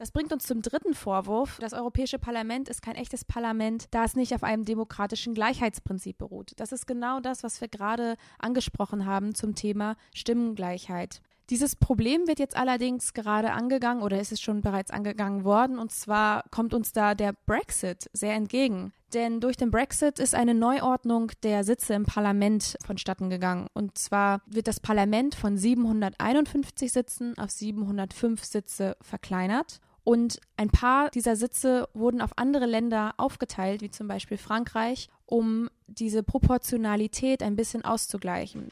Das 0.01 0.09
bringt 0.09 0.33
uns 0.33 0.47
zum 0.47 0.63
dritten 0.63 0.95
Vorwurf. 0.95 1.59
Das 1.61 1.73
Europäische 1.73 2.17
Parlament 2.17 2.69
ist 2.69 2.81
kein 2.81 2.95
echtes 2.95 3.23
Parlament, 3.23 3.85
da 3.91 4.03
es 4.03 4.15
nicht 4.15 4.33
auf 4.33 4.41
einem 4.41 4.65
demokratischen 4.65 5.35
Gleichheitsprinzip 5.35 6.17
beruht. 6.17 6.53
Das 6.55 6.71
ist 6.71 6.87
genau 6.87 7.19
das, 7.19 7.43
was 7.43 7.61
wir 7.61 7.67
gerade 7.67 8.15
angesprochen 8.39 9.05
haben 9.05 9.35
zum 9.35 9.53
Thema 9.53 9.95
Stimmengleichheit. 10.11 11.21
Dieses 11.51 11.75
Problem 11.75 12.27
wird 12.27 12.39
jetzt 12.39 12.57
allerdings 12.57 13.13
gerade 13.13 13.51
angegangen 13.51 14.01
oder 14.01 14.19
ist 14.19 14.31
es 14.31 14.41
schon 14.41 14.61
bereits 14.61 14.89
angegangen 14.89 15.43
worden 15.43 15.77
und 15.77 15.91
zwar 15.91 16.45
kommt 16.49 16.73
uns 16.73 16.93
da 16.93 17.13
der 17.13 17.35
Brexit 17.45 18.09
sehr 18.11 18.33
entgegen. 18.33 18.93
Denn 19.13 19.39
durch 19.39 19.57
den 19.57 19.69
Brexit 19.69 20.17
ist 20.17 20.33
eine 20.33 20.55
Neuordnung 20.55 21.31
der 21.43 21.63
Sitze 21.63 21.93
im 21.93 22.05
Parlament 22.05 22.75
vonstatten 22.83 23.29
gegangen. 23.29 23.67
Und 23.73 23.99
zwar 23.99 24.41
wird 24.47 24.67
das 24.67 24.79
Parlament 24.79 25.35
von 25.35 25.57
751 25.57 26.91
Sitzen 26.91 27.37
auf 27.37 27.51
705 27.51 28.43
Sitze 28.43 28.97
verkleinert. 29.01 29.79
Und 30.03 30.39
ein 30.57 30.69
paar 30.69 31.09
dieser 31.11 31.35
Sitze 31.35 31.87
wurden 31.93 32.21
auf 32.21 32.31
andere 32.37 32.65
Länder 32.65 33.13
aufgeteilt, 33.17 33.81
wie 33.81 33.91
zum 33.91 34.07
Beispiel 34.07 34.37
Frankreich, 34.37 35.09
um 35.25 35.69
diese 35.87 36.23
Proportionalität 36.23 37.43
ein 37.43 37.55
bisschen 37.55 37.85
auszugleichen. 37.85 38.71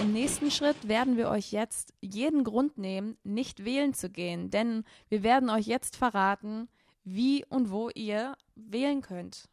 Im 0.00 0.12
nächsten 0.12 0.50
Schritt 0.50 0.88
werden 0.88 1.16
wir 1.16 1.28
euch 1.28 1.52
jetzt 1.52 1.92
jeden 2.00 2.44
Grund 2.44 2.78
nehmen, 2.78 3.16
nicht 3.24 3.64
wählen 3.64 3.94
zu 3.94 4.10
gehen, 4.10 4.50
denn 4.50 4.84
wir 5.08 5.22
werden 5.22 5.50
euch 5.50 5.66
jetzt 5.66 5.96
verraten, 5.96 6.68
wie 7.04 7.44
und 7.46 7.70
wo 7.70 7.90
ihr 7.90 8.36
wählen 8.54 9.02
könnt. 9.02 9.48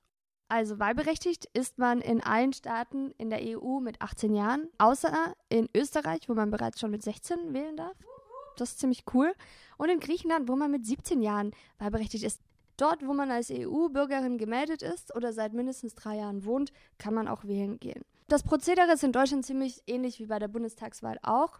Also 0.47 0.77
wahlberechtigt 0.77 1.45
ist 1.53 1.79
man 1.79 2.01
in 2.01 2.21
allen 2.21 2.53
Staaten 2.53 3.11
in 3.17 3.29
der 3.29 3.39
EU 3.41 3.79
mit 3.79 4.01
18 4.01 4.35
Jahren, 4.35 4.69
außer 4.77 5.33
in 5.49 5.67
Österreich, 5.75 6.29
wo 6.29 6.35
man 6.35 6.51
bereits 6.51 6.79
schon 6.79 6.91
mit 6.91 7.01
16 7.01 7.53
wählen 7.53 7.75
darf. 7.75 7.97
Das 8.57 8.71
ist 8.71 8.79
ziemlich 8.79 9.03
cool. 9.13 9.33
Und 9.77 9.89
in 9.89 9.99
Griechenland, 9.99 10.47
wo 10.47 10.55
man 10.55 10.71
mit 10.71 10.85
17 10.85 11.21
Jahren 11.21 11.51
wahlberechtigt 11.79 12.23
ist. 12.23 12.39
Dort, 12.77 13.07
wo 13.07 13.13
man 13.13 13.31
als 13.31 13.51
EU-Bürgerin 13.51 14.37
gemeldet 14.37 14.81
ist 14.81 15.15
oder 15.15 15.31
seit 15.31 15.53
mindestens 15.53 15.95
drei 15.95 16.17
Jahren 16.17 16.43
wohnt, 16.43 16.73
kann 16.97 17.13
man 17.13 17.27
auch 17.29 17.45
wählen 17.45 17.79
gehen. 17.79 18.03
Das 18.27 18.43
Prozedere 18.43 18.93
ist 18.93 19.03
in 19.03 19.13
Deutschland 19.13 19.45
ziemlich 19.45 19.81
ähnlich 19.87 20.19
wie 20.19 20.25
bei 20.25 20.39
der 20.39 20.49
Bundestagswahl 20.49 21.17
auch. 21.23 21.59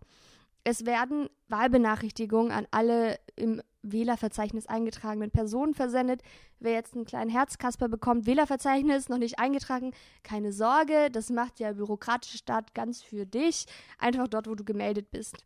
Es 0.65 0.86
werden 0.86 1.30
Wahlbenachrichtigungen 1.48 2.51
an 2.51 2.68
alle 2.72 3.20
im 3.36 3.62
Wählerverzeichnis 3.92 4.68
eingetragenen 4.68 5.32
Personen 5.32 5.74
versendet. 5.74 6.22
Wer 6.60 6.74
jetzt 6.74 6.96
einen 6.96 7.06
kleinen 7.06 7.30
Herzkasper 7.30 7.88
bekommt, 7.88 8.25
Wählerverzeichnis 8.25 9.10
noch 9.10 9.18
nicht 9.18 9.39
eingetragen, 9.39 9.94
keine 10.24 10.51
Sorge, 10.51 11.10
das 11.12 11.30
macht 11.30 11.60
der 11.60 11.74
bürokratische 11.74 12.38
Staat 12.38 12.74
ganz 12.74 13.01
für 13.01 13.25
dich, 13.25 13.65
einfach 13.98 14.27
dort, 14.27 14.48
wo 14.48 14.56
du 14.56 14.63
gemeldet 14.63 15.12
bist. 15.12 15.46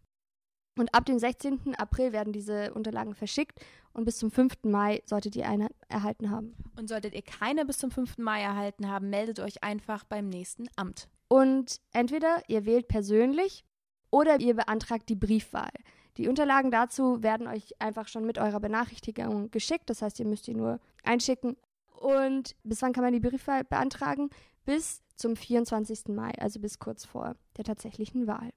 Und 0.78 0.96
ab 0.96 1.06
dem 1.06 1.20
16. 1.20 1.76
April 1.76 2.14
werden 2.14 2.32
diese 2.32 2.74
Unterlagen 2.74 3.14
verschickt 3.14 3.60
und 3.92 4.06
bis 4.06 4.18
zum 4.18 4.32
5. 4.32 4.64
Mai 4.64 5.02
solltet 5.06 5.36
ihr 5.36 5.48
eine 5.48 5.68
erhalten 5.90 6.30
haben. 6.30 6.56
Und 6.78 6.88
solltet 6.88 7.14
ihr 7.14 7.22
keine 7.22 7.66
bis 7.66 7.80
zum 7.80 7.92
5. 7.92 8.18
Mai 8.18 8.42
erhalten 8.42 8.88
haben, 8.88 9.10
meldet 9.10 9.40
euch 9.40 9.62
einfach 9.64 10.06
beim 10.06 10.30
nächsten 10.30 10.68
Amt. 10.78 11.10
Und 11.28 11.82
entweder 11.92 12.42
ihr 12.48 12.66
wählt 12.66 12.88
persönlich 12.88 13.66
oder 14.10 14.40
ihr 14.40 14.56
beantragt 14.56 15.10
die 15.10 15.16
Briefwahl. 15.16 15.72
Die 16.20 16.28
Unterlagen 16.28 16.70
dazu 16.70 17.24
werden 17.24 17.48
euch 17.48 17.82
einfach 17.82 18.10
schon 18.10 18.26
mit 18.26 18.38
eurer 18.38 18.60
Benachrichtigung 18.60 19.52
geschickt. 19.52 19.90
Das 19.90 20.02
heißt, 20.02 20.20
ihr 20.20 20.26
müsst 20.26 20.48
die 20.48 20.54
nur 20.54 20.82
einschicken. 21.02 21.56
Und 21.96 22.58
bis 22.64 22.82
wann 22.82 22.92
kann 22.92 23.06
man 23.06 23.14
die 23.14 23.22
Briefwahl 23.22 23.64
beantragen? 23.64 24.30
Bis 24.66 25.02
zum 25.16 25.38
24. 25.38 26.10
Mai, 26.10 26.34
also 26.38 26.60
bis 26.60 26.78
kurz 26.78 27.06
vor 27.06 27.38
der 27.56 27.64
tatsächlichen 27.64 28.28
Wahl. 28.28 28.52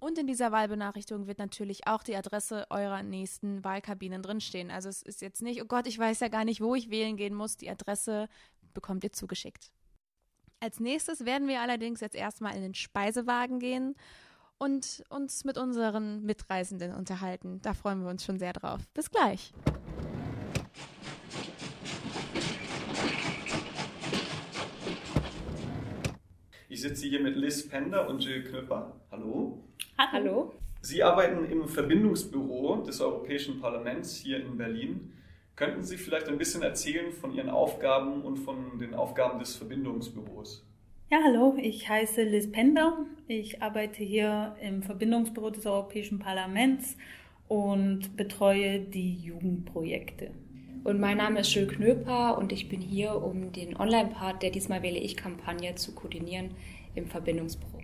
Und 0.00 0.18
in 0.18 0.26
dieser 0.26 0.50
Wahlbenachrichtigung 0.50 1.28
wird 1.28 1.38
natürlich 1.38 1.86
auch 1.86 2.02
die 2.02 2.16
Adresse 2.16 2.66
eurer 2.70 3.04
nächsten 3.04 3.62
Wahlkabinen 3.62 4.20
drinstehen. 4.20 4.72
Also 4.72 4.88
es 4.88 5.02
ist 5.02 5.22
jetzt 5.22 5.42
nicht, 5.42 5.62
oh 5.62 5.66
Gott, 5.66 5.86
ich 5.86 6.00
weiß 6.00 6.18
ja 6.18 6.26
gar 6.26 6.44
nicht, 6.44 6.60
wo 6.60 6.74
ich 6.74 6.90
wählen 6.90 7.16
gehen 7.16 7.34
muss. 7.34 7.58
Die 7.58 7.70
Adresse 7.70 8.28
bekommt 8.74 9.04
ihr 9.04 9.12
zugeschickt. 9.12 9.70
Als 10.58 10.80
nächstes 10.80 11.24
werden 11.24 11.46
wir 11.46 11.60
allerdings 11.60 12.00
jetzt 12.00 12.16
erstmal 12.16 12.56
in 12.56 12.62
den 12.62 12.74
Speisewagen 12.74 13.60
gehen 13.60 13.94
und 14.60 15.02
uns 15.08 15.44
mit 15.44 15.56
unseren 15.56 16.22
Mitreisenden 16.22 16.94
unterhalten. 16.94 17.60
Da 17.62 17.72
freuen 17.72 18.02
wir 18.02 18.10
uns 18.10 18.24
schon 18.24 18.38
sehr 18.38 18.52
drauf. 18.52 18.80
Bis 18.92 19.10
gleich. 19.10 19.52
Ich 26.68 26.82
sitze 26.82 27.06
hier 27.06 27.20
mit 27.20 27.36
Liz 27.36 27.66
Pender 27.66 28.08
und 28.08 28.22
Jill 28.22 28.44
Knüpper. 28.44 29.00
Hallo. 29.10 29.64
Hallo. 29.98 30.54
Sie 30.82 31.02
arbeiten 31.02 31.44
im 31.46 31.66
Verbindungsbüro 31.66 32.82
des 32.82 33.00
Europäischen 33.00 33.60
Parlaments 33.60 34.14
hier 34.14 34.40
in 34.40 34.56
Berlin. 34.56 35.12
Könnten 35.56 35.82
Sie 35.82 35.96
vielleicht 35.96 36.28
ein 36.28 36.38
bisschen 36.38 36.62
erzählen 36.62 37.12
von 37.12 37.32
Ihren 37.32 37.50
Aufgaben 37.50 38.22
und 38.22 38.38
von 38.38 38.78
den 38.78 38.94
Aufgaben 38.94 39.38
des 39.38 39.56
Verbindungsbüros? 39.56 40.64
Ja, 41.12 41.18
hallo, 41.24 41.56
ich 41.60 41.88
heiße 41.88 42.22
Liz 42.22 42.52
Pender. 42.52 43.04
Ich 43.26 43.60
arbeite 43.60 44.04
hier 44.04 44.54
im 44.62 44.80
Verbindungsbüro 44.80 45.50
des 45.50 45.66
Europäischen 45.66 46.20
Parlaments 46.20 46.96
und 47.48 48.16
betreue 48.16 48.78
die 48.78 49.16
Jugendprojekte. 49.16 50.30
Und 50.84 51.00
mein 51.00 51.16
Name 51.16 51.40
ist 51.40 51.52
Jill 51.52 51.66
Knöper 51.66 52.38
und 52.38 52.52
ich 52.52 52.68
bin 52.68 52.80
hier, 52.80 53.16
um 53.16 53.50
den 53.50 53.76
Online-Part 53.76 54.44
der 54.44 54.50
Diesmal 54.50 54.84
wähle 54.84 55.00
ich 55.00 55.16
Kampagne 55.16 55.74
zu 55.74 55.96
koordinieren 55.96 56.54
im 56.94 57.08
Verbindungsbüro. 57.08 57.80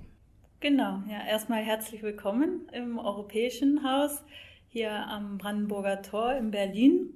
Genau, 0.60 1.02
ja, 1.10 1.26
erstmal 1.28 1.64
herzlich 1.64 2.04
willkommen 2.04 2.68
im 2.72 2.96
Europäischen 2.96 3.82
Haus 3.82 4.22
hier 4.68 4.92
am 4.92 5.38
Brandenburger 5.38 6.00
Tor 6.00 6.34
in 6.34 6.52
Berlin. 6.52 7.14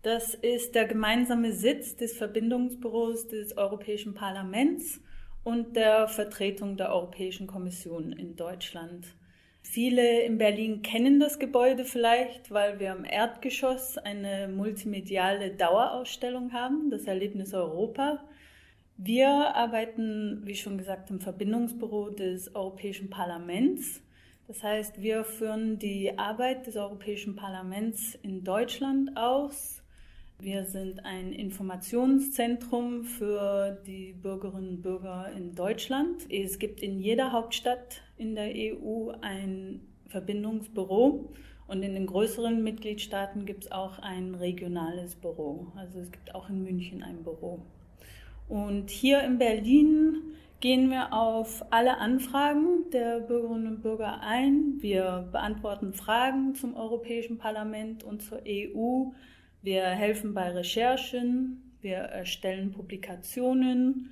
Das 0.00 0.34
ist 0.34 0.74
der 0.74 0.86
gemeinsame 0.86 1.52
Sitz 1.52 1.96
des 1.96 2.16
Verbindungsbüros 2.16 3.28
des 3.28 3.58
Europäischen 3.58 4.14
Parlaments 4.14 5.02
und 5.44 5.76
der 5.76 6.08
Vertretung 6.08 6.76
der 6.76 6.92
Europäischen 6.92 7.46
Kommission 7.46 8.12
in 8.12 8.34
Deutschland. 8.34 9.06
Viele 9.62 10.22
in 10.22 10.38
Berlin 10.38 10.82
kennen 10.82 11.20
das 11.20 11.38
Gebäude 11.38 11.84
vielleicht, 11.84 12.50
weil 12.50 12.80
wir 12.80 12.92
im 12.92 13.04
Erdgeschoss 13.04 13.98
eine 13.98 14.48
multimediale 14.48 15.50
Dauerausstellung 15.50 16.52
haben, 16.52 16.90
das 16.90 17.04
Erlebnis 17.04 17.54
Europa. 17.54 18.22
Wir 18.96 19.28
arbeiten, 19.28 20.42
wie 20.44 20.54
schon 20.54 20.78
gesagt, 20.78 21.10
im 21.10 21.20
Verbindungsbüro 21.20 22.10
des 22.10 22.54
Europäischen 22.54 23.10
Parlaments. 23.10 24.02
Das 24.46 24.62
heißt, 24.62 25.02
wir 25.02 25.24
führen 25.24 25.78
die 25.78 26.18
Arbeit 26.18 26.66
des 26.66 26.76
Europäischen 26.76 27.34
Parlaments 27.34 28.14
in 28.22 28.44
Deutschland 28.44 29.16
aus. 29.16 29.83
Wir 30.44 30.66
sind 30.66 31.06
ein 31.06 31.32
Informationszentrum 31.32 33.04
für 33.04 33.80
die 33.86 34.12
Bürgerinnen 34.12 34.68
und 34.68 34.82
Bürger 34.82 35.32
in 35.34 35.54
Deutschland. 35.54 36.30
Es 36.30 36.58
gibt 36.58 36.82
in 36.82 37.00
jeder 37.00 37.32
Hauptstadt 37.32 38.02
in 38.18 38.34
der 38.34 38.52
EU 38.54 39.12
ein 39.22 39.80
Verbindungsbüro 40.08 41.32
und 41.66 41.82
in 41.82 41.94
den 41.94 42.04
größeren 42.04 42.62
Mitgliedstaaten 42.62 43.46
gibt 43.46 43.64
es 43.64 43.72
auch 43.72 43.98
ein 44.00 44.34
regionales 44.34 45.14
Büro. 45.14 45.68
Also 45.76 46.00
es 46.00 46.12
gibt 46.12 46.34
auch 46.34 46.50
in 46.50 46.62
München 46.62 47.02
ein 47.02 47.22
Büro. 47.22 47.62
Und 48.46 48.90
hier 48.90 49.22
in 49.22 49.38
Berlin 49.38 50.34
gehen 50.60 50.90
wir 50.90 51.14
auf 51.14 51.64
alle 51.70 51.96
Anfragen 51.96 52.90
der 52.92 53.20
Bürgerinnen 53.20 53.76
und 53.76 53.82
Bürger 53.82 54.20
ein. 54.20 54.74
Wir 54.80 55.26
beantworten 55.32 55.94
Fragen 55.94 56.54
zum 56.54 56.76
Europäischen 56.76 57.38
Parlament 57.38 58.04
und 58.04 58.20
zur 58.20 58.42
EU. 58.46 59.12
Wir 59.64 59.86
helfen 59.86 60.34
bei 60.34 60.50
Recherchen. 60.50 61.72
Wir 61.80 61.96
erstellen 61.96 62.72
Publikationen. 62.72 64.10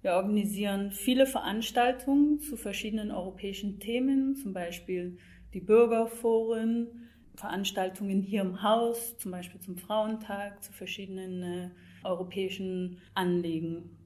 Wir 0.00 0.12
organisieren 0.12 0.92
viele 0.92 1.26
Veranstaltungen 1.26 2.38
zu 2.40 2.56
verschiedenen 2.56 3.10
europäischen 3.10 3.80
Themen, 3.80 4.34
zum 4.34 4.54
Beispiel 4.54 5.18
die 5.52 5.60
Bürgerforen, 5.60 7.10
Veranstaltungen 7.34 8.22
hier 8.22 8.40
im 8.40 8.62
Haus, 8.62 9.18
zum 9.18 9.32
Beispiel 9.32 9.60
zum 9.60 9.76
Frauentag, 9.76 10.64
zu 10.64 10.72
verschiedenen 10.72 11.42
äh, 11.42 11.70
europäischen 12.02 12.96
Anliegen. 13.12 13.98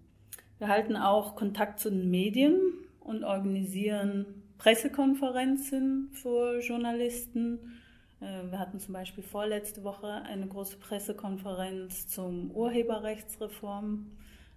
Wir 0.58 0.66
halten 0.66 0.96
auch 0.96 1.36
Kontakt 1.36 1.78
zu 1.78 1.90
den 1.90 2.10
Medien 2.10 2.58
und 2.98 3.22
organisieren 3.22 4.26
Pressekonferenzen 4.58 6.10
für 6.12 6.58
Journalisten. 6.58 7.77
Äh, 8.20 8.50
wir 8.50 8.58
hatten 8.58 8.80
zum 8.80 8.94
Beispiel 8.94 9.24
vorletzte 9.24 9.84
Woche 9.84 10.08
eine 10.08 10.46
große 10.46 10.76
Pressekonferenz 10.76 12.08
zum 12.08 12.50
Urheberrechtsreform 12.50 14.06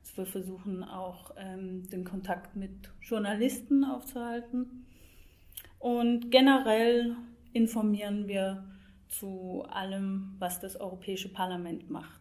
dass 0.01 0.17
wir 0.17 0.25
versuchen 0.25 0.83
auch 0.83 1.31
ähm, 1.37 1.87
den 1.89 2.03
Kontakt 2.03 2.55
mit 2.55 2.71
Journalisten 3.01 3.83
aufzuhalten. 3.83 4.85
Und 5.79 6.31
generell 6.31 7.15
informieren 7.53 8.27
wir 8.27 8.63
zu 9.09 9.65
allem, 9.69 10.35
was 10.39 10.59
das 10.59 10.79
Europäische 10.79 11.29
Parlament 11.29 11.89
macht. 11.89 12.19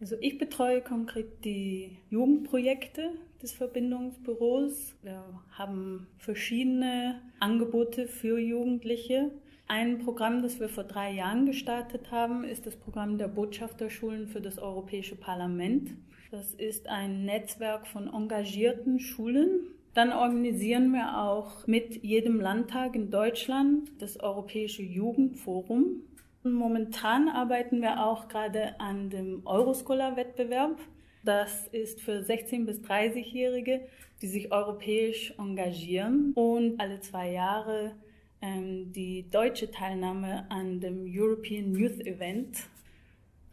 Also 0.00 0.16
ich 0.20 0.38
betreue 0.38 0.80
konkret 0.80 1.44
die 1.44 1.98
Jugendprojekte 2.08 3.10
des 3.42 3.52
Verbindungsbüros. 3.52 4.94
Wir 5.02 5.22
haben 5.52 6.06
verschiedene 6.18 7.20
Angebote 7.38 8.06
für 8.06 8.38
Jugendliche. 8.38 9.30
Ein 9.72 10.00
Programm, 10.00 10.42
das 10.42 10.58
wir 10.58 10.68
vor 10.68 10.82
drei 10.82 11.12
Jahren 11.12 11.46
gestartet 11.46 12.10
haben, 12.10 12.42
ist 12.42 12.66
das 12.66 12.74
Programm 12.74 13.18
der 13.18 13.28
Botschafterschulen 13.28 14.26
für 14.26 14.40
das 14.40 14.58
Europäische 14.58 15.14
Parlament. 15.14 15.92
Das 16.32 16.54
ist 16.54 16.88
ein 16.88 17.24
Netzwerk 17.24 17.86
von 17.86 18.12
engagierten 18.12 18.98
Schulen. 18.98 19.60
Dann 19.94 20.12
organisieren 20.12 20.90
wir 20.90 21.22
auch 21.22 21.68
mit 21.68 22.02
jedem 22.02 22.40
Landtag 22.40 22.96
in 22.96 23.12
Deutschland 23.12 23.92
das 24.00 24.18
Europäische 24.18 24.82
Jugendforum. 24.82 26.02
Momentan 26.42 27.28
arbeiten 27.28 27.80
wir 27.80 28.04
auch 28.04 28.26
gerade 28.26 28.80
an 28.80 29.08
dem 29.08 29.46
Euroscholar-Wettbewerb. 29.46 30.80
Das 31.24 31.68
ist 31.68 32.00
für 32.00 32.18
16- 32.18 32.66
bis 32.66 32.80
30-Jährige, 32.80 33.82
die 34.20 34.26
sich 34.26 34.50
europäisch 34.50 35.32
engagieren 35.38 36.32
und 36.34 36.80
alle 36.80 36.98
zwei 36.98 37.30
Jahre 37.30 37.92
die 38.42 39.28
deutsche 39.30 39.70
Teilnahme 39.70 40.50
an 40.50 40.80
dem 40.80 41.04
European 41.06 41.74
Youth 41.74 42.00
Event 42.00 42.56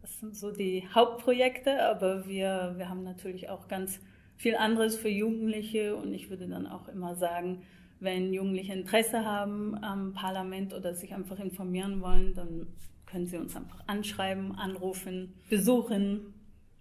das 0.07 0.19
sind 0.19 0.37
so 0.37 0.51
die 0.51 0.87
Hauptprojekte, 0.95 1.83
aber 1.85 2.25
wir, 2.27 2.75
wir 2.77 2.87
haben 2.87 3.03
natürlich 3.03 3.49
auch 3.49 3.67
ganz 3.67 3.99
viel 4.37 4.55
anderes 4.55 4.95
für 4.95 5.09
Jugendliche 5.09 5.97
und 5.97 6.13
ich 6.13 6.29
würde 6.29 6.47
dann 6.47 6.65
auch 6.65 6.87
immer 6.87 7.15
sagen, 7.15 7.63
wenn 7.99 8.33
Jugendliche 8.33 8.71
Interesse 8.71 9.25
haben 9.25 9.75
am 9.83 10.13
Parlament 10.13 10.73
oder 10.73 10.93
sich 10.93 11.13
einfach 11.13 11.39
informieren 11.39 11.99
wollen, 12.01 12.33
dann 12.35 12.67
können 13.05 13.27
sie 13.27 13.37
uns 13.37 13.55
einfach 13.57 13.81
anschreiben, 13.87 14.53
anrufen, 14.53 15.33
besuchen 15.49 16.33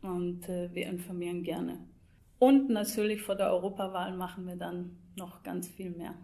und 0.02 0.48
äh, 0.48 0.72
wir 0.72 0.86
informieren 0.86 1.42
gerne. 1.42 1.78
Und 2.38 2.70
natürlich 2.70 3.22
vor 3.22 3.34
der 3.34 3.50
Europawahl 3.50 4.16
machen 4.16 4.46
wir 4.46 4.56
dann 4.56 4.98
noch 5.16 5.42
ganz 5.42 5.68
viel 5.68 5.90
mehr. 5.90 6.14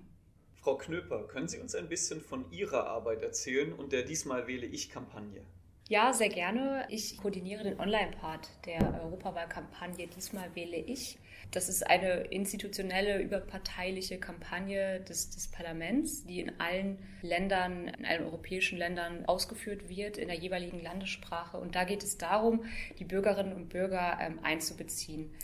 Frau 0.62 0.76
Knöper, 0.76 1.26
können 1.26 1.48
Sie 1.48 1.58
uns 1.58 1.74
ein 1.74 1.88
bisschen 1.88 2.20
von 2.20 2.44
Ihrer 2.52 2.86
Arbeit 2.86 3.22
erzählen 3.22 3.72
und 3.72 3.92
der 3.92 4.04
Diesmal 4.04 4.46
wähle 4.46 4.64
ich 4.64 4.90
Kampagne? 4.90 5.42
Ja, 5.88 6.12
sehr 6.12 6.28
gerne. 6.28 6.86
Ich 6.88 7.16
koordiniere 7.16 7.64
den 7.64 7.80
Online-Part 7.80 8.48
der 8.64 9.02
Europawahlkampagne 9.02 10.06
Diesmal 10.06 10.54
wähle 10.54 10.76
ich. 10.76 11.18
Das 11.50 11.68
ist 11.68 11.84
eine 11.84 12.26
institutionelle, 12.30 13.20
überparteiliche 13.20 14.20
Kampagne 14.20 15.00
des, 15.00 15.30
des, 15.30 15.48
Parlaments, 15.48 16.24
die 16.26 16.38
in 16.38 16.60
allen 16.60 16.98
Ländern, 17.22 17.88
in 17.88 18.06
allen 18.06 18.24
europäischen 18.24 18.78
Ländern 18.78 19.26
ausgeführt 19.26 19.88
wird, 19.88 20.16
in 20.16 20.28
der 20.28 20.38
jeweiligen 20.38 20.80
Landessprache. 20.80 21.58
Und 21.58 21.74
da 21.74 21.82
geht 21.82 22.04
es 22.04 22.18
darum, 22.18 22.64
die 23.00 23.04
Bürgerinnen 23.04 23.52
und 23.52 23.68
Bürger 23.68 24.16
ähm, 24.20 24.38
einzubeziehen 24.44 25.34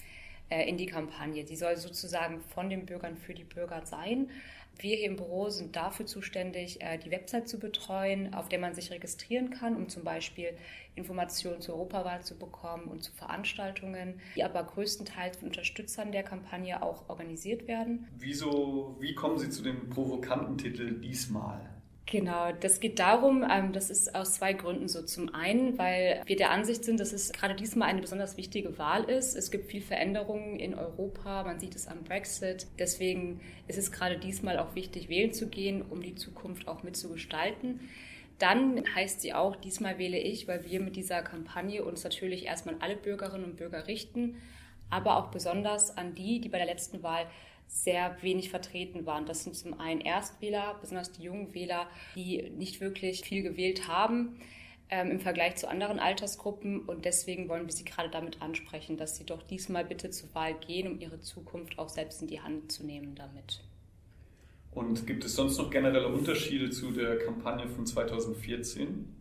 äh, 0.50 0.66
in 0.66 0.78
die 0.78 0.86
Kampagne. 0.86 1.44
Die 1.44 1.56
soll 1.56 1.76
sozusagen 1.76 2.40
von 2.40 2.70
den 2.70 2.86
Bürgern 2.86 3.16
für 3.16 3.34
die 3.34 3.44
Bürger 3.44 3.84
sein. 3.84 4.30
Wir 4.80 4.96
hier 4.96 5.06
im 5.06 5.16
Büro 5.16 5.50
sind 5.50 5.74
dafür 5.74 6.06
zuständig, 6.06 6.80
äh, 6.80 6.98
die 6.98 7.10
Website 7.10 7.48
zu 7.48 7.58
betreuen, 7.58 8.32
auf 8.32 8.48
der 8.48 8.60
man 8.60 8.74
sich 8.74 8.92
registrieren 8.92 9.50
kann, 9.50 9.74
um 9.74 9.88
zum 9.88 10.04
Beispiel 10.04 10.50
Informationen 10.94 11.60
zur 11.60 11.74
Europawahl 11.74 12.22
zu 12.22 12.38
bekommen 12.38 12.84
und 12.84 13.02
zu 13.02 13.12
Veranstaltungen, 13.12 14.20
die 14.36 14.44
aber 14.44 14.62
größtenteils 14.62 15.38
von 15.38 15.48
Unterstützern 15.48 16.12
der 16.12 16.22
Kampagne 16.22 16.80
auch 16.80 17.08
organisiert 17.08 17.66
werden. 17.66 18.06
Wieso, 18.18 18.96
wie 19.00 19.14
kommen 19.16 19.38
Sie 19.38 19.50
zu 19.50 19.62
dem 19.62 19.90
provokanten 19.90 20.58
Titel 20.58 21.00
diesmal? 21.00 21.77
Genau, 22.10 22.52
das 22.52 22.80
geht 22.80 22.98
darum, 22.98 23.44
ähm, 23.50 23.74
das 23.74 23.90
ist 23.90 24.14
aus 24.14 24.34
zwei 24.34 24.54
Gründen 24.54 24.88
so. 24.88 25.02
Zum 25.02 25.34
einen, 25.34 25.76
weil 25.76 26.22
wir 26.24 26.36
der 26.36 26.50
Ansicht 26.50 26.84
sind, 26.84 27.00
dass 27.00 27.12
es 27.12 27.32
gerade 27.32 27.54
diesmal 27.54 27.88
eine 27.88 28.00
besonders 28.00 28.38
wichtige 28.38 28.78
Wahl 28.78 29.04
ist. 29.04 29.36
Es 29.36 29.50
gibt 29.50 29.70
viel 29.70 29.82
Veränderungen 29.82 30.58
in 30.58 30.74
Europa, 30.74 31.42
man 31.42 31.60
sieht 31.60 31.74
es 31.74 31.86
am 31.86 32.04
Brexit. 32.04 32.66
Deswegen 32.78 33.40
ist 33.66 33.76
es 33.76 33.92
gerade 33.92 34.18
diesmal 34.18 34.58
auch 34.58 34.74
wichtig, 34.74 35.10
wählen 35.10 35.34
zu 35.34 35.48
gehen, 35.48 35.82
um 35.82 36.00
die 36.00 36.14
Zukunft 36.14 36.66
auch 36.66 36.82
mitzugestalten. 36.82 37.80
Dann 38.38 38.82
heißt 38.94 39.20
sie 39.20 39.34
auch, 39.34 39.56
diesmal 39.56 39.98
wähle 39.98 40.18
ich, 40.18 40.48
weil 40.48 40.64
wir 40.64 40.80
mit 40.80 40.96
dieser 40.96 41.20
Kampagne 41.20 41.84
uns 41.84 42.04
natürlich 42.04 42.46
erstmal 42.46 42.76
an 42.76 42.80
alle 42.80 42.96
Bürgerinnen 42.96 43.44
und 43.44 43.56
Bürger 43.56 43.86
richten, 43.86 44.36
aber 44.88 45.18
auch 45.18 45.30
besonders 45.30 45.94
an 45.98 46.14
die, 46.14 46.40
die 46.40 46.48
bei 46.48 46.56
der 46.56 46.66
letzten 46.66 47.02
Wahl 47.02 47.26
sehr 47.68 48.16
wenig 48.22 48.50
vertreten 48.50 49.06
waren. 49.06 49.26
Das 49.26 49.44
sind 49.44 49.54
zum 49.54 49.78
einen 49.78 50.00
Erstwähler, 50.00 50.76
besonders 50.80 51.12
die 51.12 51.22
jungen 51.22 51.54
Wähler, 51.54 51.86
die 52.16 52.50
nicht 52.50 52.80
wirklich 52.80 53.20
viel 53.20 53.42
gewählt 53.42 53.86
haben 53.86 54.40
ähm, 54.90 55.10
im 55.10 55.20
Vergleich 55.20 55.56
zu 55.56 55.68
anderen 55.68 55.98
Altersgruppen. 55.98 56.80
Und 56.80 57.04
deswegen 57.04 57.48
wollen 57.48 57.66
wir 57.66 57.72
sie 57.72 57.84
gerade 57.84 58.08
damit 58.08 58.40
ansprechen, 58.42 58.96
dass 58.96 59.16
sie 59.16 59.24
doch 59.24 59.42
diesmal 59.42 59.84
bitte 59.84 60.10
zur 60.10 60.34
Wahl 60.34 60.54
gehen, 60.54 60.90
um 60.90 61.00
ihre 61.00 61.20
Zukunft 61.20 61.78
auch 61.78 61.90
selbst 61.90 62.22
in 62.22 62.28
die 62.28 62.40
Hand 62.40 62.72
zu 62.72 62.84
nehmen 62.84 63.14
damit. 63.14 63.62
Und 64.72 65.06
gibt 65.06 65.24
es 65.24 65.34
sonst 65.34 65.58
noch 65.58 65.70
generelle 65.70 66.08
Unterschiede 66.08 66.70
zu 66.70 66.90
der 66.90 67.18
Kampagne 67.18 67.68
von 67.68 67.86
2014? 67.86 69.17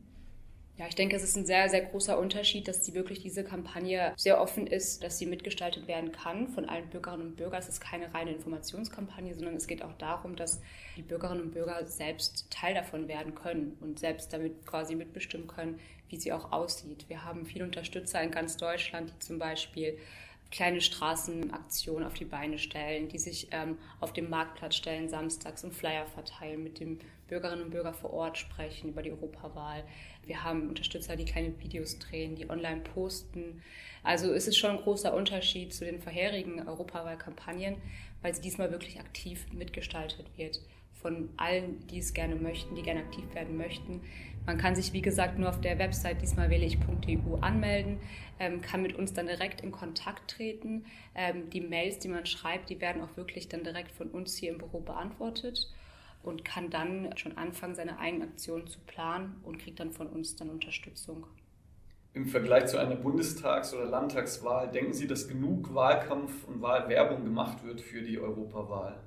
Ja, 0.77 0.85
ich 0.87 0.93
denke, 0.93 1.15
es 1.15 1.23
ist 1.23 1.35
ein 1.35 1.45
sehr, 1.47 1.69
sehr 1.69 1.81
großer 1.81 2.19
Unterschied, 2.19 2.67
dass 2.67 2.81
die 2.81 2.93
wirklich 2.93 3.19
diese 3.19 3.43
Kampagne 3.43 4.13
sehr 4.15 4.39
offen 4.39 4.67
ist, 4.67 5.03
dass 5.03 5.17
sie 5.17 5.25
mitgestaltet 5.25 5.87
werden 5.87 6.11
kann 6.11 6.49
von 6.49 6.69
allen 6.69 6.87
Bürgerinnen 6.89 7.29
und 7.29 7.35
Bürgern. 7.35 7.59
Es 7.59 7.67
ist 7.67 7.81
keine 7.81 8.13
reine 8.13 8.31
Informationskampagne, 8.31 9.33
sondern 9.33 9.55
es 9.55 9.65
geht 9.65 9.83
auch 9.83 9.93
darum, 9.93 10.35
dass 10.35 10.61
die 10.95 11.01
Bürgerinnen 11.01 11.41
und 11.41 11.51
Bürger 11.51 11.83
selbst 11.87 12.51
Teil 12.51 12.75
davon 12.75 13.07
werden 13.07 13.33
können 13.33 13.75
und 13.81 13.97
selbst 13.97 14.31
damit 14.31 14.67
quasi 14.67 14.93
mitbestimmen 14.93 15.47
können, 15.47 15.79
wie 16.09 16.17
sie 16.17 16.31
auch 16.31 16.51
aussieht. 16.51 17.05
Wir 17.07 17.25
haben 17.25 17.47
viele 17.47 17.65
Unterstützer 17.65 18.21
in 18.21 18.29
ganz 18.29 18.55
Deutschland, 18.57 19.11
die 19.15 19.19
zum 19.19 19.39
Beispiel 19.39 19.97
kleine 20.51 20.81
Straßenaktionen 20.81 22.05
auf 22.05 22.13
die 22.13 22.25
Beine 22.25 22.59
stellen, 22.59 23.09
die 23.09 23.17
sich 23.17 23.47
ähm, 23.51 23.79
auf 23.99 24.13
dem 24.13 24.29
Marktplatz 24.29 24.75
stellen 24.75 25.09
samstags 25.09 25.63
und 25.63 25.73
Flyer 25.73 26.05
verteilen, 26.05 26.63
mit 26.63 26.79
den 26.79 26.99
Bürgerinnen 27.27 27.65
und 27.65 27.71
Bürgern 27.71 27.93
vor 27.93 28.13
Ort 28.13 28.37
sprechen 28.37 28.89
über 28.89 29.01
die 29.01 29.11
Europawahl. 29.11 29.83
Wir 30.25 30.43
haben 30.43 30.69
Unterstützer, 30.69 31.15
die 31.15 31.25
kleine 31.25 31.59
Videos 31.59 31.99
drehen, 31.99 32.35
die 32.35 32.49
online 32.49 32.81
posten. 32.81 33.61
Also 34.03 34.33
es 34.33 34.47
ist 34.47 34.57
schon 34.57 34.71
ein 34.71 34.83
großer 34.83 35.13
Unterschied 35.13 35.73
zu 35.73 35.85
den 35.85 36.01
vorherigen 36.01 36.67
Europawahlkampagnen, 36.67 37.75
weil 38.21 38.33
sie 38.33 38.41
diesmal 38.41 38.71
wirklich 38.71 38.99
aktiv 38.99 39.45
mitgestaltet 39.51 40.25
wird 40.37 40.61
von 41.01 41.29
allen, 41.37 41.85
die 41.87 41.99
es 41.99 42.13
gerne 42.13 42.35
möchten, 42.35 42.75
die 42.75 42.81
gerne 42.81 43.01
aktiv 43.01 43.23
werden 43.33 43.55
möchten. 43.55 44.01
Man 44.45 44.57
kann 44.57 44.75
sich, 44.75 44.93
wie 44.93 45.01
gesagt, 45.01 45.37
nur 45.37 45.49
auf 45.49 45.61
der 45.61 45.77
Website 45.77 46.21
diesmal 46.21 46.49
wähle 46.49 46.65
ich.eu 46.65 47.35
anmelden, 47.41 47.99
ähm, 48.39 48.61
kann 48.61 48.81
mit 48.81 48.95
uns 48.95 49.13
dann 49.13 49.27
direkt 49.27 49.61
in 49.61 49.71
Kontakt 49.71 50.31
treten. 50.31 50.85
Ähm, 51.15 51.49
die 51.49 51.61
Mails, 51.61 51.99
die 51.99 52.07
man 52.07 52.25
schreibt, 52.25 52.69
die 52.69 52.81
werden 52.81 53.01
auch 53.03 53.15
wirklich 53.17 53.47
dann 53.49 53.63
direkt 53.63 53.91
von 53.91 54.09
uns 54.09 54.37
hier 54.37 54.51
im 54.51 54.57
Büro 54.57 54.79
beantwortet 54.79 55.69
und 56.27 56.43
kann 56.43 56.69
dann 56.69 57.15
schon 57.15 57.37
anfangen, 57.37 57.75
seine 57.75 57.99
eigenen 57.99 58.29
Aktionen 58.29 58.67
zu 58.67 58.79
planen 58.85 59.35
und 59.43 59.57
kriegt 59.57 59.79
dann 59.79 59.91
von 59.91 60.07
uns 60.07 60.35
dann 60.35 60.49
Unterstützung. 60.49 61.25
Im 62.13 62.27
Vergleich 62.27 62.65
zu 62.67 62.77
einer 62.77 62.95
Bundestags- 62.95 63.73
oder 63.73 63.85
Landtagswahl, 63.85 64.71
denken 64.71 64.93
Sie, 64.93 65.07
dass 65.07 65.27
genug 65.27 65.73
Wahlkampf 65.73 66.47
und 66.47 66.61
Wahlwerbung 66.61 67.23
gemacht 67.23 67.63
wird 67.63 67.79
für 67.79 68.01
die 68.01 68.19
Europawahl? 68.19 68.99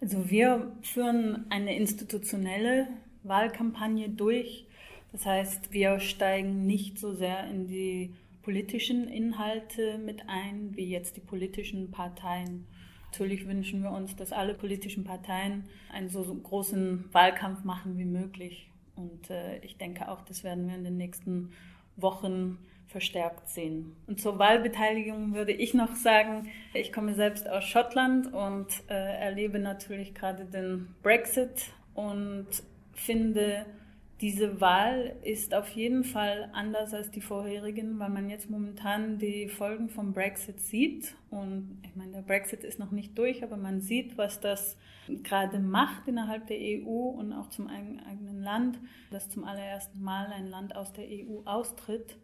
Also 0.00 0.30
wir 0.30 0.72
führen 0.82 1.46
eine 1.50 1.76
institutionelle 1.76 2.88
Wahlkampagne 3.24 4.08
durch. 4.08 4.66
Das 5.12 5.26
heißt, 5.26 5.72
wir 5.72 5.98
steigen 6.00 6.66
nicht 6.66 6.98
so 6.98 7.14
sehr 7.14 7.48
in 7.50 7.66
die 7.66 8.14
politischen 8.42 9.08
Inhalte 9.08 9.98
mit 9.98 10.28
ein, 10.28 10.76
wie 10.76 10.88
jetzt 10.88 11.16
die 11.16 11.20
politischen 11.20 11.90
Parteien. 11.90 12.66
Natürlich 13.10 13.46
wünschen 13.46 13.82
wir 13.82 13.90
uns, 13.90 14.14
dass 14.16 14.32
alle 14.32 14.54
politischen 14.54 15.04
Parteien 15.04 15.64
einen 15.92 16.08
so 16.08 16.22
großen 16.22 17.06
Wahlkampf 17.12 17.64
machen 17.64 17.96
wie 17.98 18.04
möglich. 18.04 18.70
Und 18.94 19.30
äh, 19.30 19.58
ich 19.58 19.78
denke 19.78 20.08
auch, 20.10 20.22
das 20.22 20.44
werden 20.44 20.68
wir 20.68 20.74
in 20.74 20.84
den 20.84 20.96
nächsten 20.96 21.52
Wochen 21.96 22.58
verstärkt 22.88 23.48
sehen. 23.48 23.96
Und 24.06 24.20
zur 24.20 24.38
Wahlbeteiligung 24.38 25.34
würde 25.34 25.52
ich 25.52 25.74
noch 25.74 25.94
sagen, 25.96 26.48
ich 26.72 26.92
komme 26.92 27.14
selbst 27.14 27.48
aus 27.48 27.64
Schottland 27.64 28.32
und 28.32 28.68
äh, 28.88 28.94
erlebe 28.94 29.58
natürlich 29.58 30.14
gerade 30.14 30.44
den 30.44 30.94
Brexit 31.02 31.72
und 31.94 32.46
finde, 32.92 33.66
diese 34.20 34.62
Wahl 34.62 35.14
ist 35.22 35.52
auf 35.52 35.68
jeden 35.70 36.02
Fall 36.02 36.48
anders 36.54 36.94
als 36.94 37.10
die 37.10 37.20
vorherigen, 37.20 37.98
weil 37.98 38.08
man 38.08 38.30
jetzt 38.30 38.48
momentan 38.48 39.18
die 39.18 39.48
Folgen 39.48 39.90
vom 39.90 40.14
Brexit 40.14 40.60
sieht. 40.60 41.14
Und 41.30 41.78
ich 41.82 41.94
meine, 41.96 42.12
der 42.12 42.22
Brexit 42.22 42.64
ist 42.64 42.78
noch 42.78 42.92
nicht 42.92 43.18
durch, 43.18 43.42
aber 43.42 43.58
man 43.58 43.82
sieht, 43.82 44.16
was 44.16 44.40
das 44.40 44.78
gerade 45.22 45.58
macht 45.58 46.08
innerhalb 46.08 46.46
der 46.46 46.56
EU 46.58 47.10
und 47.10 47.34
auch 47.34 47.50
zum 47.50 47.68
eigenen 47.68 48.42
Land, 48.42 48.78
dass 49.10 49.28
zum 49.28 49.44
allerersten 49.44 50.02
Mal 50.02 50.32
ein 50.32 50.48
Land 50.48 50.74
aus 50.74 50.94
der 50.94 51.04
EU 51.04 51.42
austritt. 51.44 52.16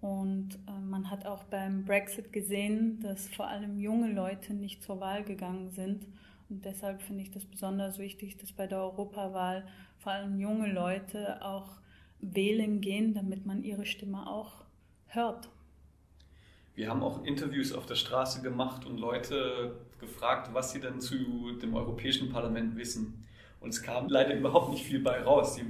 Und 0.00 0.58
äh, 0.68 0.80
man 0.80 1.10
hat 1.10 1.26
auch 1.26 1.42
beim 1.44 1.84
Brexit 1.84 2.32
gesehen, 2.32 3.00
dass 3.00 3.28
vor 3.28 3.48
allem 3.48 3.78
junge 3.80 4.12
Leute 4.12 4.54
nicht 4.54 4.82
zur 4.82 5.00
Wahl 5.00 5.24
gegangen 5.24 5.70
sind. 5.70 6.06
Und 6.48 6.64
deshalb 6.64 7.02
finde 7.02 7.22
ich 7.22 7.30
das 7.30 7.44
besonders 7.44 7.98
wichtig, 7.98 8.36
dass 8.36 8.52
bei 8.52 8.66
der 8.66 8.78
Europawahl 8.78 9.64
vor 10.02 10.12
allem 10.12 10.38
junge 10.38 10.72
Leute 10.72 11.42
auch 11.44 11.70
wählen 12.20 12.80
gehen, 12.80 13.14
damit 13.14 13.46
man 13.46 13.62
ihre 13.62 13.86
Stimme 13.86 14.26
auch 14.26 14.64
hört. 15.06 15.48
Wir 16.74 16.88
haben 16.88 17.02
auch 17.02 17.24
Interviews 17.24 17.72
auf 17.72 17.86
der 17.86 17.94
Straße 17.94 18.42
gemacht 18.42 18.86
und 18.86 18.98
Leute 18.98 19.76
gefragt, 20.00 20.50
was 20.52 20.72
sie 20.72 20.80
denn 20.80 21.00
zu 21.00 21.52
dem 21.60 21.74
Europäischen 21.74 22.30
Parlament 22.30 22.76
wissen. 22.76 23.26
Und 23.60 23.70
es 23.70 23.82
kam 23.82 24.08
leider 24.08 24.34
überhaupt 24.34 24.70
nicht 24.70 24.84
viel 24.84 25.00
bei 25.00 25.22
raus. 25.22 25.54
Die 25.54 25.64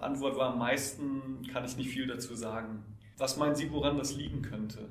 Antwort 0.00 0.36
war 0.36 0.52
am 0.52 0.58
meisten, 0.58 1.42
kann 1.52 1.64
ich 1.64 1.76
nicht 1.76 1.90
viel 1.90 2.06
dazu 2.06 2.34
sagen. 2.34 2.82
Was 3.18 3.36
meinen 3.36 3.54
Sie, 3.54 3.70
woran 3.70 3.98
das 3.98 4.16
liegen 4.16 4.42
könnte? 4.42 4.90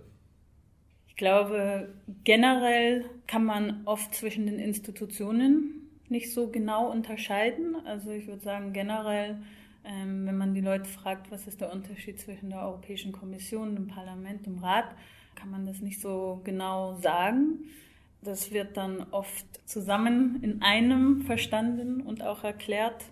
Ich 1.08 1.16
glaube, 1.16 1.94
generell 2.24 3.06
kann 3.28 3.44
man 3.44 3.82
oft 3.86 4.16
zwischen 4.16 4.46
den 4.46 4.60
Institutionen 4.60 5.85
nicht 6.10 6.34
so 6.34 6.48
genau 6.50 6.92
unterscheiden. 6.92 7.76
Also 7.86 8.12
ich 8.12 8.28
würde 8.28 8.42
sagen, 8.42 8.74
generell, 8.74 9.38
ähm, 9.84 10.26
wenn 10.26 10.38
man 10.38 10.54
die 10.54 10.62
Leute 10.62 10.86
fragt, 10.86 11.32
was 11.32 11.48
ist 11.48 11.62
der 11.62 11.72
Unterschied 11.72 12.20
zwischen 12.20 12.50
der 12.50 12.62
Europäischen 12.62 13.12
Kommission, 13.12 13.76
dem 13.76 13.88
Parlament, 13.88 14.46
dem 14.46 14.60
Rat, 14.60 14.96
kann 15.36 15.52
man 15.52 15.66
das 15.66 15.80
nicht 15.80 16.02
so 16.02 16.42
genau 16.44 16.96
sagen. 16.96 17.66
Das 18.22 18.52
wird 18.52 18.78
dann 18.78 19.06
oft 19.12 19.46
zusammen 19.66 20.40
in 20.42 20.62
einem 20.62 21.22
verstanden 21.22 22.02
und 22.02 22.24
auch 22.24 22.44
erklärt. 22.44 23.06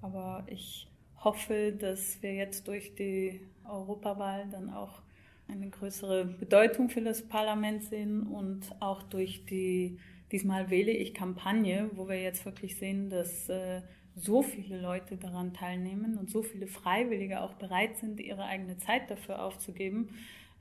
Aber 0.00 0.44
ich 0.46 0.86
hoffe, 1.24 1.72
dass 1.72 2.22
wir 2.22 2.34
jetzt 2.34 2.68
durch 2.68 2.94
die 2.94 3.40
Europawahl 3.68 4.46
dann 4.50 4.70
auch 4.70 5.00
eine 5.48 5.68
größere 5.68 6.24
Bedeutung 6.24 6.88
für 6.88 7.00
das 7.00 7.22
Parlament 7.22 7.82
sehen 7.84 8.22
und 8.26 8.60
auch 8.80 9.02
durch 9.02 9.44
die 9.46 9.98
Diesmal 10.32 10.70
wähle 10.70 10.92
ich 10.92 11.14
Kampagne, 11.14 11.90
wo 11.94 12.08
wir 12.08 12.20
jetzt 12.20 12.44
wirklich 12.44 12.76
sehen, 12.76 13.08
dass 13.08 13.48
äh, 13.48 13.82
so 14.14 14.42
viele 14.42 14.80
Leute 14.80 15.16
daran 15.16 15.54
teilnehmen 15.54 16.18
und 16.18 16.30
so 16.30 16.42
viele 16.42 16.66
Freiwillige 16.66 17.40
auch 17.40 17.54
bereit 17.54 17.96
sind, 17.96 18.20
ihre 18.20 18.44
eigene 18.44 18.76
Zeit 18.78 19.10
dafür 19.10 19.42
aufzugeben. 19.42 20.10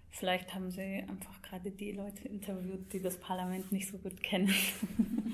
Vielleicht 0.10 0.56
haben 0.56 0.72
Sie 0.72 1.04
einfach 1.08 1.42
gerade 1.42 1.72
die 1.72 1.92
Leute 1.92 2.28
interviewt, 2.28 2.94
die 2.94 3.02
das 3.02 3.18
Parlament 3.18 3.72
nicht 3.72 3.90
so 3.90 3.98
gut 3.98 4.22
kennen. 4.24 4.54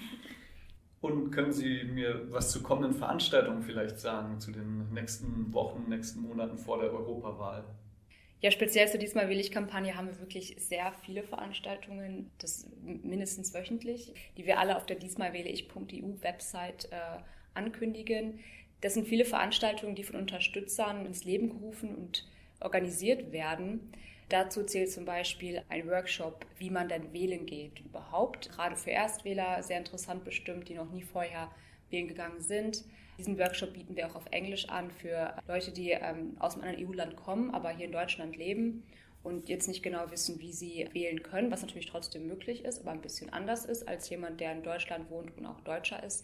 Und 1.01 1.31
können 1.31 1.51
Sie 1.51 1.83
mir 1.83 2.31
was 2.31 2.49
zu 2.51 2.63
kommenden 2.63 2.93
Veranstaltungen 2.93 3.61
vielleicht 3.61 3.99
sagen, 3.99 4.39
zu 4.39 4.51
den 4.51 4.89
nächsten 4.93 5.53
Wochen, 5.53 5.89
nächsten 5.89 6.21
Monaten 6.21 6.57
vor 6.57 6.79
der 6.79 6.93
Europawahl? 6.93 7.65
Ja, 8.43 8.51
speziell 8.51 8.89
zu 8.89 8.97
diesmal 8.97 9.29
will 9.29 9.39
ich 9.39 9.51
Kampagne 9.51 9.95
haben 9.95 10.07
wir 10.07 10.19
wirklich 10.19 10.57
sehr 10.59 10.91
viele 11.05 11.23
Veranstaltungen, 11.23 12.29
das 12.39 12.67
mindestens 12.83 13.53
wöchentlich, 13.53 14.11
die 14.35 14.45
wir 14.45 14.59
alle 14.59 14.75
auf 14.75 14.85
der 14.85 14.97
diesmal 14.97 15.33
ich.eu 15.33 16.21
Website 16.21 16.89
äh, 16.91 17.21
ankündigen. 17.53 18.41
Das 18.81 18.95
sind 18.95 19.07
viele 19.07 19.23
Veranstaltungen, 19.23 19.95
die 19.95 20.03
von 20.03 20.17
Unterstützern 20.17 21.05
ins 21.05 21.23
Leben 21.23 21.51
gerufen 21.51 21.95
und 21.95 22.27
organisiert 22.59 23.31
werden. 23.31 23.93
Dazu 24.27 24.65
zählt 24.65 24.91
zum 24.91 25.05
Beispiel 25.05 25.61
ein 25.69 25.87
Workshop, 25.87 26.45
wie 26.57 26.69
man 26.69 26.89
denn 26.89 27.13
wählen 27.13 27.45
geht 27.45 27.79
überhaupt. 27.79 28.49
Gerade 28.49 28.75
für 28.75 28.91
Erstwähler 28.91 29.63
sehr 29.63 29.77
interessant 29.77 30.25
bestimmt, 30.25 30.67
die 30.67 30.73
noch 30.73 30.91
nie 30.91 31.03
vorher 31.03 31.49
wählen 31.89 32.09
gegangen 32.09 32.41
sind. 32.41 32.83
Diesen 33.17 33.37
Workshop 33.37 33.73
bieten 33.73 33.95
wir 33.95 34.07
auch 34.07 34.15
auf 34.15 34.25
Englisch 34.31 34.69
an 34.69 34.91
für 34.91 35.35
Leute, 35.47 35.71
die 35.71 35.91
ähm, 35.91 36.35
aus 36.39 36.55
einem 36.55 36.63
anderen 36.63 36.87
EU-Land 36.87 37.15
kommen, 37.15 37.51
aber 37.51 37.69
hier 37.69 37.85
in 37.85 37.91
Deutschland 37.91 38.35
leben 38.35 38.83
und 39.21 39.49
jetzt 39.49 39.67
nicht 39.67 39.83
genau 39.83 40.09
wissen, 40.11 40.39
wie 40.39 40.51
sie 40.51 40.89
wählen 40.93 41.23
können, 41.23 41.51
was 41.51 41.61
natürlich 41.61 41.85
trotzdem 41.85 42.27
möglich 42.27 42.65
ist, 42.65 42.81
aber 42.81 42.91
ein 42.91 43.01
bisschen 43.01 43.31
anders 43.31 43.65
ist 43.65 43.87
als 43.87 44.09
jemand, 44.09 44.39
der 44.39 44.51
in 44.51 44.63
Deutschland 44.63 45.09
wohnt 45.09 45.37
und 45.37 45.45
auch 45.45 45.61
Deutscher 45.61 46.03
ist. 46.03 46.23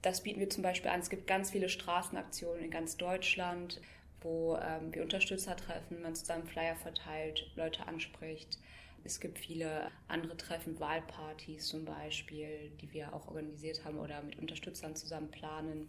Das 0.00 0.22
bieten 0.22 0.40
wir 0.40 0.50
zum 0.50 0.62
Beispiel 0.62 0.90
an. 0.90 1.00
Es 1.00 1.10
gibt 1.10 1.26
ganz 1.26 1.50
viele 1.50 1.68
Straßenaktionen 1.68 2.64
in 2.64 2.70
ganz 2.70 2.96
Deutschland 2.96 3.80
wo 4.22 4.56
ähm, 4.56 4.94
wir 4.94 5.02
Unterstützer 5.02 5.56
treffen, 5.56 6.02
man 6.02 6.14
zusammen 6.14 6.46
Flyer 6.46 6.76
verteilt, 6.76 7.50
Leute 7.56 7.86
anspricht. 7.86 8.58
Es 9.04 9.18
gibt 9.18 9.38
viele 9.38 9.90
andere 10.08 10.36
Treffen, 10.36 10.78
Wahlpartys 10.78 11.66
zum 11.66 11.84
Beispiel, 11.84 12.70
die 12.80 12.92
wir 12.92 13.14
auch 13.14 13.26
organisiert 13.28 13.84
haben 13.84 13.98
oder 13.98 14.22
mit 14.22 14.38
Unterstützern 14.38 14.94
zusammen 14.94 15.30
planen. 15.30 15.88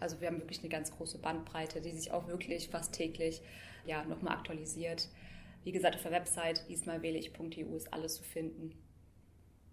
Also 0.00 0.20
wir 0.20 0.28
haben 0.28 0.38
wirklich 0.38 0.60
eine 0.60 0.70
ganz 0.70 0.90
große 0.90 1.18
Bandbreite, 1.18 1.80
die 1.80 1.92
sich 1.92 2.10
auch 2.10 2.26
wirklich 2.26 2.68
fast 2.68 2.92
täglich 2.92 3.42
ja, 3.84 4.04
nochmal 4.04 4.34
aktualisiert. 4.34 5.08
Wie 5.62 5.72
gesagt, 5.72 5.94
auf 5.96 6.02
der 6.02 6.12
Website 6.12 6.64
diesmal 6.68 7.02
wähle 7.02 7.18
ich.eu 7.18 7.76
ist 7.76 7.92
alles 7.92 8.14
zu 8.16 8.22
finden. 8.22 8.72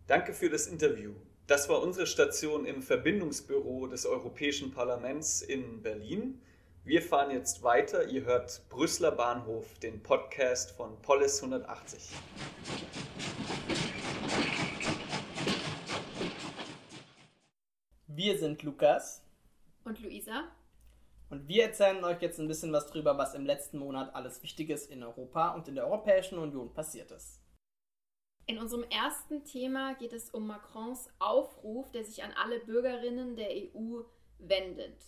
Danke 0.06 0.34
für 0.34 0.50
das 0.50 0.68
Interview. 0.68 1.13
Das 1.48 1.70
war 1.70 1.82
unsere 1.82 2.08
Station 2.08 2.66
im 2.66 2.82
Verbindungsbüro 2.82 3.88
des 3.88 4.06
Europäischen 4.06 4.72
Parlaments 4.72 5.42
in 5.42 5.82
Berlin. 5.82 6.42
Wir 6.84 7.02
fahren 7.02 7.32
jetzt 7.32 7.63
weiter. 7.63 8.10
Ihr 8.10 8.26
hört 8.26 8.62
Brüsseler 8.70 9.12
Bahnhof, 9.12 9.80
den 9.80 10.04
Podcast 10.04 10.72
von 10.72 11.02
Polis 11.02 11.42
180. 11.42 12.12
Wir 18.08 18.38
sind 18.38 18.63
Lukas 18.63 19.27
und 19.88 20.00
Luisa. 20.02 20.52
Und 21.30 21.47
wir 21.47 21.63
erzählen 21.63 22.04
euch 22.04 22.21
jetzt 22.21 22.39
ein 22.39 22.47
bisschen 22.47 22.71
was 22.71 22.88
drüber, 22.88 23.17
was 23.17 23.34
im 23.34 23.45
letzten 23.45 23.80
Monat 23.80 24.13
alles 24.15 24.41
Wichtiges 24.43 24.86
in 24.86 25.04
Europa 25.04 25.54
und 25.56 25.67
in 25.67 25.76
der 25.76 25.86
Europäischen 25.86 26.38
Union 26.38 26.73
passiert 26.73 27.12
ist. 27.12 27.41
In 28.45 28.60
unserem 28.60 28.84
ersten 28.84 29.43
Thema 29.43 29.95
geht 29.95 30.13
es 30.13 30.30
um 30.30 30.47
Macrons 30.47 31.10
Aufruf, 31.19 31.91
der 31.91 32.06
sich 32.06 32.23
an 32.23 32.32
alle 32.32 32.60
Bürgerinnen 32.60 33.36
der 33.36 33.50
EU 33.50 34.04
wendet. 34.39 35.04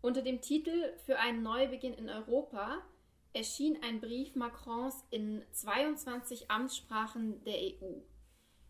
Unter 0.00 0.22
dem 0.22 0.40
Titel 0.40 0.96
Für 1.04 1.18
einen 1.18 1.42
Neubeginn 1.42 1.94
in 1.94 2.08
Europa 2.08 2.82
erschien 3.32 3.78
ein 3.82 4.00
Brief 4.00 4.36
Macrons 4.36 5.04
in 5.10 5.42
22 5.50 6.50
Amtssprachen 6.52 7.42
der 7.44 7.56
EU. 7.56 8.00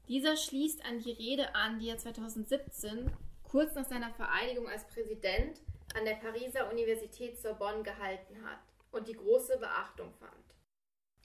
Dieser 0.09 0.37
schließt 0.37 0.85
an 0.87 1.01
die 1.01 1.13
Rede 1.13 1.55
an, 1.55 1.79
die 1.79 1.89
er 1.89 1.99
2017, 1.99 3.11
kurz 3.53 3.75
nach 3.75 3.85
seiner 3.85 4.11
Vereidigung 4.15 4.67
als 4.67 4.87
Präsident, 4.87 5.61
an 5.95 6.07
der 6.07 6.15
Pariser 6.15 6.71
Universität 6.73 7.39
Sorbonne 7.39 7.83
gehalten 7.83 8.43
hat 8.43 8.61
und 8.91 9.07
die 9.07 9.13
große 9.13 9.59
Beachtung 9.59 10.11
fand. 10.19 10.33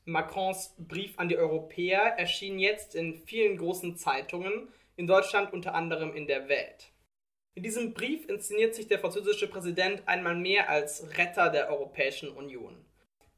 Macrons 0.04 0.76
Brief 0.78 1.18
an 1.18 1.30
die 1.30 1.38
Europäer 1.38 2.02
erschien 2.18 2.60
jetzt 2.60 2.96
in 2.96 3.16
vielen 3.16 3.58
großen 3.58 3.96
Zeitungen, 3.96 4.68
in 4.98 5.08
Deutschland 5.08 5.54
unter 5.54 5.74
anderem 5.74 6.14
in 6.14 6.28
der 6.28 6.50
Welt. 6.50 6.92
In 7.56 7.64
diesem 7.64 7.94
Brief 7.94 8.28
inszeniert 8.28 8.76
sich 8.76 8.90
der 8.90 9.00
französische 9.00 9.48
Präsident 9.48 10.06
einmal 10.06 10.36
mehr 10.36 10.70
als 10.70 11.18
Retter 11.18 11.50
der 11.50 11.70
Europäischen 11.70 12.30
Union. 12.30 12.76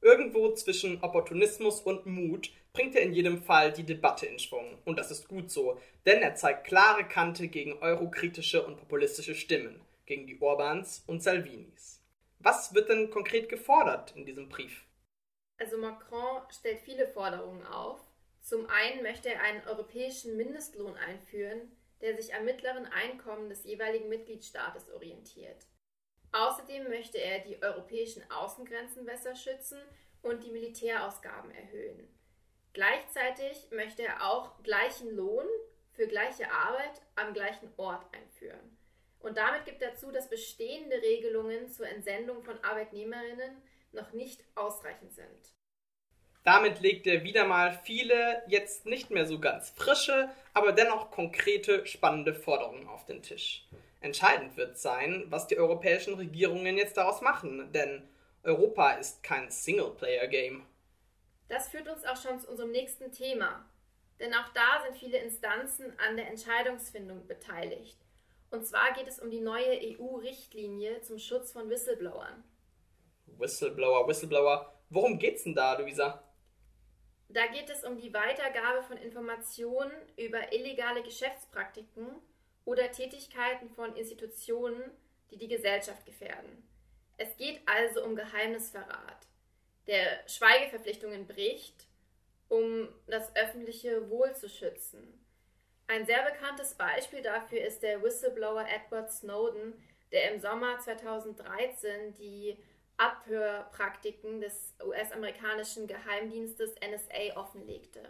Irgendwo 0.01 0.51
zwischen 0.53 1.03
Opportunismus 1.03 1.81
und 1.81 2.07
Mut 2.07 2.49
bringt 2.79 2.95
er 2.95 3.01
in 3.01 3.11
jedem 3.11 3.43
Fall 3.43 3.73
die 3.73 3.83
Debatte 3.83 4.25
in 4.25 4.39
Schwung. 4.39 4.81
Und 4.85 4.97
das 4.97 5.11
ist 5.11 5.27
gut 5.27 5.51
so, 5.51 5.81
denn 6.05 6.21
er 6.21 6.35
zeigt 6.35 6.65
klare 6.65 7.05
Kante 7.05 7.49
gegen 7.49 7.77
eurokritische 7.79 8.65
und 8.65 8.77
populistische 8.77 9.35
Stimmen, 9.35 9.81
gegen 10.05 10.25
die 10.27 10.41
Orbans 10.41 11.03
und 11.05 11.21
Salvinis. 11.21 12.01
Was 12.39 12.73
wird 12.73 12.87
denn 12.87 13.09
konkret 13.09 13.49
gefordert 13.49 14.15
in 14.15 14.25
diesem 14.25 14.47
Brief? 14.47 14.85
Also 15.57 15.77
Macron 15.77 16.41
stellt 16.57 16.79
viele 16.79 17.05
Forderungen 17.05 17.65
auf. 17.65 17.99
Zum 18.39 18.65
einen 18.69 19.03
möchte 19.03 19.27
er 19.27 19.41
einen 19.41 19.67
europäischen 19.67 20.37
Mindestlohn 20.37 20.95
einführen, 20.95 21.75
der 21.99 22.15
sich 22.15 22.33
am 22.33 22.45
mittleren 22.45 22.85
Einkommen 22.85 23.49
des 23.49 23.65
jeweiligen 23.65 24.07
Mitgliedstaates 24.07 24.89
orientiert. 24.93 25.67
Außerdem 26.31 26.87
möchte 26.87 27.17
er 27.17 27.39
die 27.39 27.61
europäischen 27.61 28.23
Außengrenzen 28.31 29.05
besser 29.05 29.35
schützen 29.35 29.79
und 30.21 30.45
die 30.45 30.51
Militärausgaben 30.51 31.51
erhöhen. 31.51 32.07
Gleichzeitig 32.73 33.67
möchte 33.71 34.03
er 34.03 34.29
auch 34.29 34.61
gleichen 34.63 35.15
Lohn 35.15 35.45
für 35.93 36.07
gleiche 36.07 36.51
Arbeit 36.51 37.01
am 37.15 37.33
gleichen 37.33 37.71
Ort 37.77 38.05
einführen. 38.13 38.77
Und 39.19 39.37
damit 39.37 39.65
gibt 39.65 39.81
er 39.81 39.95
zu, 39.95 40.11
dass 40.11 40.29
bestehende 40.29 41.01
Regelungen 41.01 41.69
zur 41.69 41.87
Entsendung 41.87 42.41
von 42.41 42.63
Arbeitnehmerinnen 42.63 43.61
noch 43.91 44.13
nicht 44.13 44.43
ausreichend 44.55 45.13
sind. 45.13 45.53
Damit 46.43 46.79
legt 46.79 47.05
er 47.05 47.23
wieder 47.23 47.45
mal 47.45 47.77
viele, 47.83 48.41
jetzt 48.47 48.85
nicht 48.85 49.09
mehr 49.11 49.25
so 49.25 49.39
ganz 49.39 49.71
frische, 49.71 50.29
aber 50.53 50.71
dennoch 50.71 51.11
konkrete, 51.11 51.85
spannende 51.85 52.33
Forderungen 52.33 52.87
auf 52.87 53.05
den 53.05 53.21
Tisch. 53.21 53.67
Entscheidend 53.99 54.55
wird 54.55 54.77
sein, 54.77 55.25
was 55.27 55.47
die 55.47 55.57
europäischen 55.57 56.13
Regierungen 56.13 56.77
jetzt 56.77 56.95
daraus 56.95 57.19
machen, 57.21 57.73
denn 57.73 58.07
Europa 58.43 58.91
ist 58.91 59.21
kein 59.21 59.51
Singleplayer-Game. 59.51 60.65
Das 61.49 61.67
führt 61.67 61.89
uns 61.89 62.05
auch 62.05 62.15
schon 62.15 62.39
zu 62.39 62.49
unserem 62.49 62.71
nächsten 62.71 63.11
Thema. 63.11 63.65
Denn 64.19 64.33
auch 64.33 64.49
da 64.53 64.83
sind 64.83 64.97
viele 64.97 65.17
Instanzen 65.17 65.93
an 65.99 66.15
der 66.15 66.27
Entscheidungsfindung 66.27 67.27
beteiligt. 67.27 67.97
Und 68.51 68.65
zwar 68.65 68.93
geht 68.93 69.07
es 69.07 69.19
um 69.19 69.29
die 69.29 69.41
neue 69.41 69.79
EU-Richtlinie 69.81 71.01
zum 71.01 71.19
Schutz 71.19 71.51
von 71.51 71.69
Whistleblowern. 71.69 72.43
Whistleblower, 73.37 74.07
Whistleblower. 74.07 74.73
Worum 74.89 75.19
geht's 75.19 75.43
denn 75.43 75.55
da, 75.55 75.77
Luisa? 75.77 76.23
Da 77.29 77.45
geht 77.45 77.69
es 77.69 77.83
um 77.83 77.97
die 77.97 78.13
Weitergabe 78.13 78.81
von 78.81 78.97
Informationen 78.97 79.91
über 80.17 80.51
illegale 80.51 81.03
Geschäftspraktiken 81.03 82.07
oder 82.65 82.91
Tätigkeiten 82.91 83.69
von 83.69 83.95
Institutionen, 83.95 84.81
die 85.29 85.37
die 85.37 85.47
Gesellschaft 85.47 86.05
gefährden. 86.05 86.67
Es 87.17 87.37
geht 87.37 87.61
also 87.67 88.03
um 88.03 88.15
Geheimnisverrat, 88.15 89.27
der 89.89 90.19
Schweigeverpflichtungen 90.27 91.25
bricht, 91.25 91.87
um 92.47 92.87
das 93.07 93.35
öffentliche 93.35 94.07
Wohl 94.11 94.35
zu 94.35 94.47
schützen. 94.47 95.19
Ein 95.87 96.05
sehr 96.05 96.21
bekanntes 96.21 96.75
Beispiel 96.75 97.23
dafür 97.23 97.61
ist 97.61 97.81
der 97.81 98.03
Whistleblower 98.03 98.65
Edward 98.69 99.11
Snowden, 99.11 99.73
der 100.11 100.31
im 100.31 100.39
Sommer 100.39 100.77
2013 100.77 102.13
die 102.13 102.55
Abhörpraktiken 102.97 104.41
des 104.41 104.75
US-amerikanischen 104.85 105.87
Geheimdienstes 105.87 106.75
NSA 106.75 107.35
offenlegte. 107.35 108.01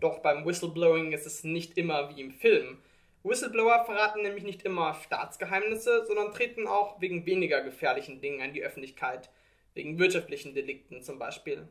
Doch 0.00 0.18
beim 0.18 0.44
Whistleblowing 0.44 1.12
ist 1.12 1.26
es 1.26 1.44
nicht 1.44 1.78
immer 1.78 2.14
wie 2.14 2.20
im 2.20 2.32
Film. 2.32 2.82
Whistleblower 3.22 3.86
verraten 3.86 4.20
nämlich 4.22 4.44
nicht 4.44 4.64
immer 4.64 4.92
Staatsgeheimnisse, 4.94 6.04
sondern 6.04 6.32
treten 6.32 6.66
auch 6.66 7.00
wegen 7.00 7.24
weniger 7.24 7.62
gefährlichen 7.62 8.20
Dingen 8.20 8.42
an 8.42 8.52
die 8.52 8.64
Öffentlichkeit, 8.64 9.30
wegen 9.74 9.98
wirtschaftlichen 9.98 10.54
Delikten 10.54 11.02
zum 11.02 11.18
Beispiel. 11.18 11.68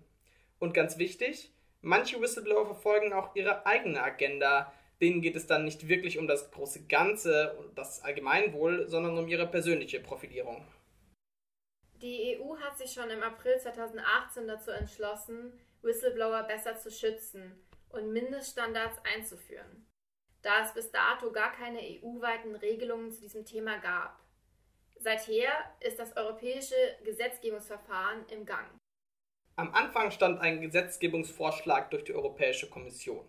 Und 0.59 0.73
ganz 0.73 0.97
wichtig, 0.97 1.51
manche 1.81 2.21
Whistleblower 2.21 2.65
verfolgen 2.65 3.13
auch 3.13 3.35
ihre 3.35 3.65
eigene 3.65 4.01
Agenda. 4.01 4.73
Denen 5.01 5.21
geht 5.21 5.35
es 5.35 5.47
dann 5.47 5.65
nicht 5.65 5.87
wirklich 5.87 6.19
um 6.19 6.27
das 6.27 6.51
große 6.51 6.85
Ganze 6.85 7.55
und 7.57 7.77
das 7.77 8.03
Allgemeinwohl, 8.03 8.87
sondern 8.87 9.17
um 9.17 9.27
ihre 9.27 9.47
persönliche 9.47 9.99
Profilierung. 9.99 10.63
Die 12.01 12.37
EU 12.39 12.57
hat 12.57 12.77
sich 12.77 12.91
schon 12.91 13.09
im 13.09 13.21
April 13.21 13.59
2018 13.59 14.47
dazu 14.47 14.71
entschlossen, 14.71 15.53
Whistleblower 15.81 16.43
besser 16.43 16.77
zu 16.77 16.91
schützen 16.91 17.59
und 17.89 18.11
Mindeststandards 18.11 18.97
einzuführen, 19.03 19.87
da 20.41 20.63
es 20.63 20.73
bis 20.73 20.91
dato 20.91 21.31
gar 21.31 21.51
keine 21.51 21.79
EU-weiten 21.79 22.55
Regelungen 22.55 23.11
zu 23.11 23.21
diesem 23.21 23.45
Thema 23.45 23.77
gab. 23.77 24.19
Seither 25.03 25.49
ist 25.79 25.97
das 25.97 26.15
europäische 26.15 26.75
Gesetzgebungsverfahren 27.03 28.23
im 28.29 28.45
Gang. 28.45 28.67
Am 29.55 29.73
Anfang 29.73 30.11
stand 30.11 30.39
ein 30.39 30.61
Gesetzgebungsvorschlag 30.61 31.89
durch 31.89 32.03
die 32.03 32.13
Europäische 32.13 32.69
Kommission. 32.69 33.27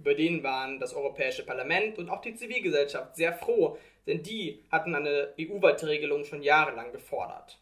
Über 0.00 0.14
den 0.14 0.42
waren 0.42 0.80
das 0.80 0.94
Europäische 0.94 1.46
Parlament 1.46 1.98
und 1.98 2.10
auch 2.10 2.22
die 2.22 2.34
Zivilgesellschaft 2.34 3.14
sehr 3.14 3.34
froh, 3.34 3.78
denn 4.08 4.24
die 4.24 4.64
hatten 4.72 4.96
eine 4.96 5.32
EU-weite 5.38 5.86
Regelung 5.86 6.24
schon 6.24 6.42
jahrelang 6.42 6.90
gefordert. 6.90 7.60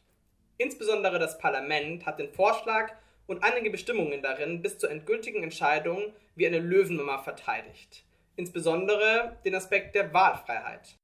Insbesondere 0.57 1.19
das 1.19 1.37
Parlament 1.37 2.07
hat 2.07 2.19
den 2.19 2.33
Vorschlag 2.33 2.95
und 3.27 3.45
einige 3.45 3.69
Bestimmungen 3.69 4.23
darin 4.23 4.63
bis 4.63 4.79
zur 4.79 4.91
endgültigen 4.91 5.43
Entscheidung 5.43 6.15
wie 6.35 6.47
eine 6.47 6.61
Löwenmama 6.61 7.19
verteidigt. 7.19 8.05
Insbesondere 8.37 9.37
den 9.45 9.55
Aspekt 9.55 9.95
der 9.95 10.15
Wahlfreiheit. 10.15 10.97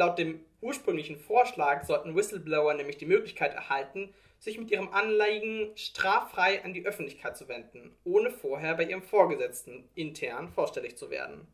Laut 0.00 0.16
dem 0.16 0.42
ursprünglichen 0.62 1.18
Vorschlag 1.18 1.84
sollten 1.84 2.16
Whistleblower 2.16 2.72
nämlich 2.72 2.96
die 2.96 3.04
Möglichkeit 3.04 3.52
erhalten, 3.52 4.14
sich 4.38 4.56
mit 4.56 4.70
ihrem 4.70 4.88
Anliegen 4.94 5.76
straffrei 5.76 6.64
an 6.64 6.72
die 6.72 6.86
Öffentlichkeit 6.86 7.36
zu 7.36 7.48
wenden, 7.48 7.94
ohne 8.04 8.30
vorher 8.30 8.76
bei 8.76 8.84
ihrem 8.84 9.02
Vorgesetzten 9.02 9.90
intern 9.94 10.48
vorstellig 10.48 10.96
zu 10.96 11.10
werden. 11.10 11.46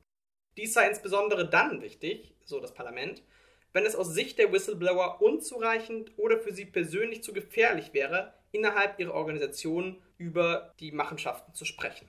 Dies 0.56 0.74
sei 0.74 0.86
insbesondere 0.86 1.50
dann 1.50 1.82
wichtig, 1.82 2.36
so 2.44 2.60
das 2.60 2.72
Parlament, 2.72 3.24
wenn 3.72 3.84
es 3.84 3.96
aus 3.96 4.14
Sicht 4.14 4.38
der 4.38 4.52
Whistleblower 4.52 5.20
unzureichend 5.20 6.12
oder 6.16 6.38
für 6.38 6.52
sie 6.52 6.66
persönlich 6.66 7.24
zu 7.24 7.32
gefährlich 7.32 7.94
wäre, 7.94 8.32
innerhalb 8.52 9.00
ihrer 9.00 9.14
Organisation 9.14 10.00
über 10.18 10.72
die 10.78 10.92
Machenschaften 10.92 11.52
zu 11.52 11.64
sprechen. 11.64 12.08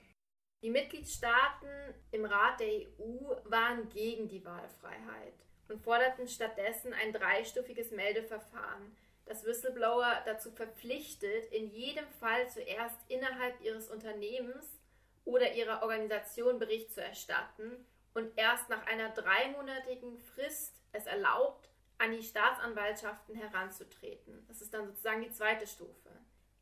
Die 0.62 0.70
Mitgliedstaaten 0.70 1.96
im 2.12 2.24
Rat 2.24 2.60
der 2.60 2.68
EU 2.68 3.34
waren 3.46 3.88
gegen 3.88 4.28
die 4.28 4.44
Wahlfreiheit 4.44 5.34
und 5.68 5.82
forderten 5.82 6.28
stattdessen 6.28 6.92
ein 6.94 7.12
dreistufiges 7.12 7.90
Meldeverfahren, 7.90 8.96
das 9.26 9.44
Whistleblower 9.44 10.22
dazu 10.24 10.50
verpflichtet, 10.50 11.52
in 11.52 11.70
jedem 11.70 12.06
Fall 12.18 12.48
zuerst 12.48 12.96
innerhalb 13.08 13.60
ihres 13.62 13.88
Unternehmens 13.90 14.78
oder 15.24 15.52
ihrer 15.52 15.82
Organisation 15.82 16.58
Bericht 16.58 16.92
zu 16.92 17.02
erstatten 17.02 17.86
und 18.14 18.36
erst 18.36 18.70
nach 18.70 18.86
einer 18.86 19.10
dreimonatigen 19.10 20.18
Frist 20.18 20.74
es 20.92 21.06
erlaubt, 21.06 21.68
an 21.98 22.12
die 22.12 22.22
Staatsanwaltschaften 22.22 23.34
heranzutreten. 23.34 24.44
Das 24.48 24.62
ist 24.62 24.72
dann 24.72 24.86
sozusagen 24.86 25.22
die 25.22 25.32
zweite 25.32 25.66
Stufe. 25.66 26.10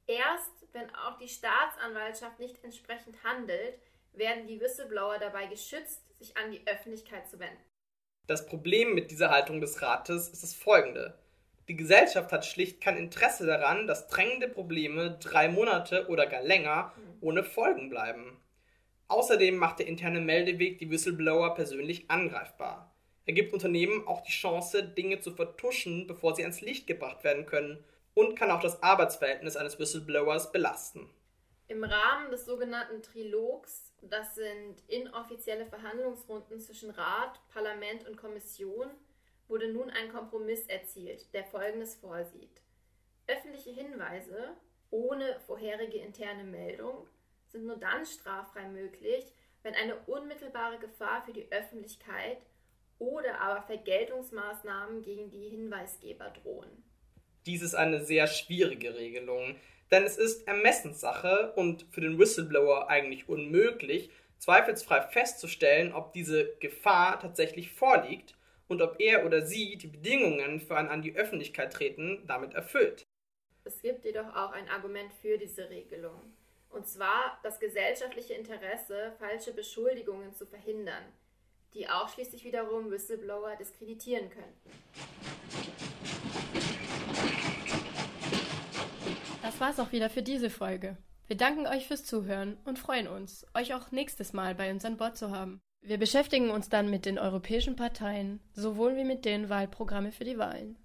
Erst 0.07 0.53
wenn 0.73 0.95
auch 0.95 1.19
die 1.19 1.29
Staatsanwaltschaft 1.29 2.38
nicht 2.38 2.62
entsprechend 2.64 3.23
handelt, 3.23 3.79
werden 4.12 4.47
die 4.47 4.61
Whistleblower 4.61 5.19
dabei 5.19 5.47
geschützt, 5.47 6.03
sich 6.19 6.37
an 6.37 6.51
die 6.51 6.66
Öffentlichkeit 6.66 7.29
zu 7.29 7.38
wenden. 7.38 7.62
Das 8.27 8.47
Problem 8.47 8.95
mit 8.95 9.11
dieser 9.11 9.31
Haltung 9.31 9.61
des 9.61 9.83
Rates 9.83 10.29
ist 10.29 10.43
das 10.43 10.55
folgende. 10.55 11.17
Die 11.69 11.77
Gesellschaft 11.77 12.33
hat 12.33 12.45
schlicht 12.45 12.81
kein 12.81 12.97
Interesse 12.97 13.47
daran, 13.47 13.87
dass 13.87 14.09
drängende 14.09 14.49
Probleme 14.49 15.19
drei 15.21 15.49
Monate 15.49 16.09
oder 16.09 16.27
gar 16.27 16.43
länger 16.43 16.93
ohne 17.21 17.45
Folgen 17.45 17.89
bleiben. 17.89 18.41
Außerdem 19.09 19.57
macht 19.57 19.79
der 19.79 19.87
interne 19.87 20.21
Meldeweg 20.21 20.79
die 20.79 20.91
Whistleblower 20.91 21.55
persönlich 21.55 22.11
angreifbar. 22.11 22.93
Er 23.27 23.33
gibt 23.33 23.53
Unternehmen 23.53 24.07
auch 24.07 24.23
die 24.23 24.33
Chance, 24.33 24.83
Dinge 24.83 25.21
zu 25.21 25.33
vertuschen, 25.33 26.07
bevor 26.07 26.35
sie 26.35 26.43
ans 26.43 26.61
Licht 26.61 26.87
gebracht 26.87 27.25
werden 27.25 27.47
können 27.47 27.85
und 28.15 28.37
kann 28.37 28.51
auch 28.51 28.61
das 28.61 28.83
Arbeitsverhältnis 28.83 29.57
eines 29.57 29.79
Whistleblowers 29.79 30.53
belasten. 30.53 31.11
Im 31.69 31.83
Rahmen 31.83 32.31
des 32.31 32.47
sogenannten 32.47 33.03
Trilogs, 33.03 33.86
das 34.03 34.35
sind 34.35 34.83
inoffizielle 34.89 35.67
Verhandlungsrunden 35.67 36.61
zwischen 36.61 36.91
Rat, 36.91 37.41
Parlament 37.49 38.07
und 38.07 38.17
Kommission, 38.17 38.89
wurde 39.49 39.73
nun 39.73 39.91
ein 39.91 40.11
Kompromiss 40.11 40.67
erzielt, 40.67 41.33
der 41.35 41.45
Folgendes 41.45 41.95
vorsieht. 41.95 42.61
Öffentliche 43.27 43.71
Hinweise 43.71 44.57
ohne 44.91 45.41
vorherige 45.47 45.99
interne 45.99 46.45
Meldung 46.45 47.07
sind 47.49 47.67
nur 47.67 47.77
dann 47.77 48.05
straffrei 48.07 48.69
möglich, 48.69 49.25
wenn 49.63 49.75
eine 49.75 49.97
unmittelbare 50.07 50.79
Gefahr 50.79 51.25
für 51.25 51.33
die 51.33 51.51
Öffentlichkeit 51.51 52.39
oder 52.99 53.41
aber 53.41 53.63
Vergeltungsmaßnahmen 53.63 55.03
gegen 55.03 55.31
die 55.31 55.49
Hinweisgeber 55.49 56.31
drohen. 56.31 56.85
Dies 57.47 57.63
ist 57.63 57.75
eine 57.75 58.05
sehr 58.05 58.27
schwierige 58.27 58.95
Regelung, 58.95 59.57
denn 59.90 60.05
es 60.05 60.16
ist 60.16 60.46
Ermessenssache 60.49 61.53
und 61.57 61.87
für 61.90 62.01
den 62.01 62.18
Whistleblower 62.18 62.88
eigentlich 62.88 63.29
unmöglich, 63.29 64.11
zweifelsfrei 64.38 65.03
festzustellen, 65.03 65.92
ob 65.92 66.12
diese 66.12 66.57
Gefahr 66.57 67.20
tatsächlich 67.20 67.70
vorliegt 67.70 68.37
und 68.68 68.83
ob 68.83 68.96
er 69.01 69.25
oder 69.25 69.46
sie 69.46 69.77
die 69.77 69.87
Bedingungen 69.87 70.61
für 70.61 70.77
ein 70.77 70.88
an 70.88 71.03
die 71.03 71.16
Öffentlichkeit 71.16 71.72
treten 71.72 72.25
damit 72.27 72.55
erfüllt. 72.55 73.07
Es 73.64 73.81
gibt 73.81 74.05
jedoch 74.05 74.35
auch 74.35 74.53
ein 74.53 74.68
Argument 74.68 75.12
für 75.20 75.38
diese 75.38 75.68
Regelung, 75.70 76.20
und 76.70 76.87
zwar 76.87 77.38
das 77.42 77.59
gesellschaftliche 77.59 78.35
Interesse, 78.35 79.12
falsche 79.18 79.53
Beschuldigungen 79.53 80.35
zu 80.35 80.46
verhindern, 80.46 81.05
die 81.75 81.88
auch 81.88 82.09
schließlich 82.09 82.44
wiederum 82.44 82.90
Whistleblower 82.90 83.57
diskreditieren 83.57 84.31
könnten. 84.31 84.70
Das 89.59 89.69
war's 89.69 89.81
auch 89.81 89.92
wieder 89.92 90.11
für 90.11 90.23
diese 90.23 90.51
Folge. 90.51 90.99
Wir 91.29 91.37
danken 91.38 91.66
euch 91.66 91.87
fürs 91.87 92.05
Zuhören 92.05 92.59
und 92.66 92.79
freuen 92.79 93.09
uns, 93.09 93.47
euch 93.55 93.73
auch 93.73 93.90
nächstes 93.90 94.35
Mal 94.35 94.55
bei 94.55 94.71
uns 94.71 94.85
an 94.85 94.99
Bord 94.99 95.16
zu 95.16 95.31
haben. 95.31 95.62
Wir 95.81 95.97
beschäftigen 95.97 96.51
uns 96.51 96.69
dann 96.69 96.90
mit 96.90 97.07
den 97.07 97.19
europäischen 97.19 97.75
Parteien, 97.75 98.40
sowohl 98.53 98.97
wie 98.97 99.05
mit 99.05 99.25
den 99.25 99.49
Wahlprogrammen 99.49 100.12
für 100.12 100.25
die 100.25 100.37
Wahlen. 100.37 100.77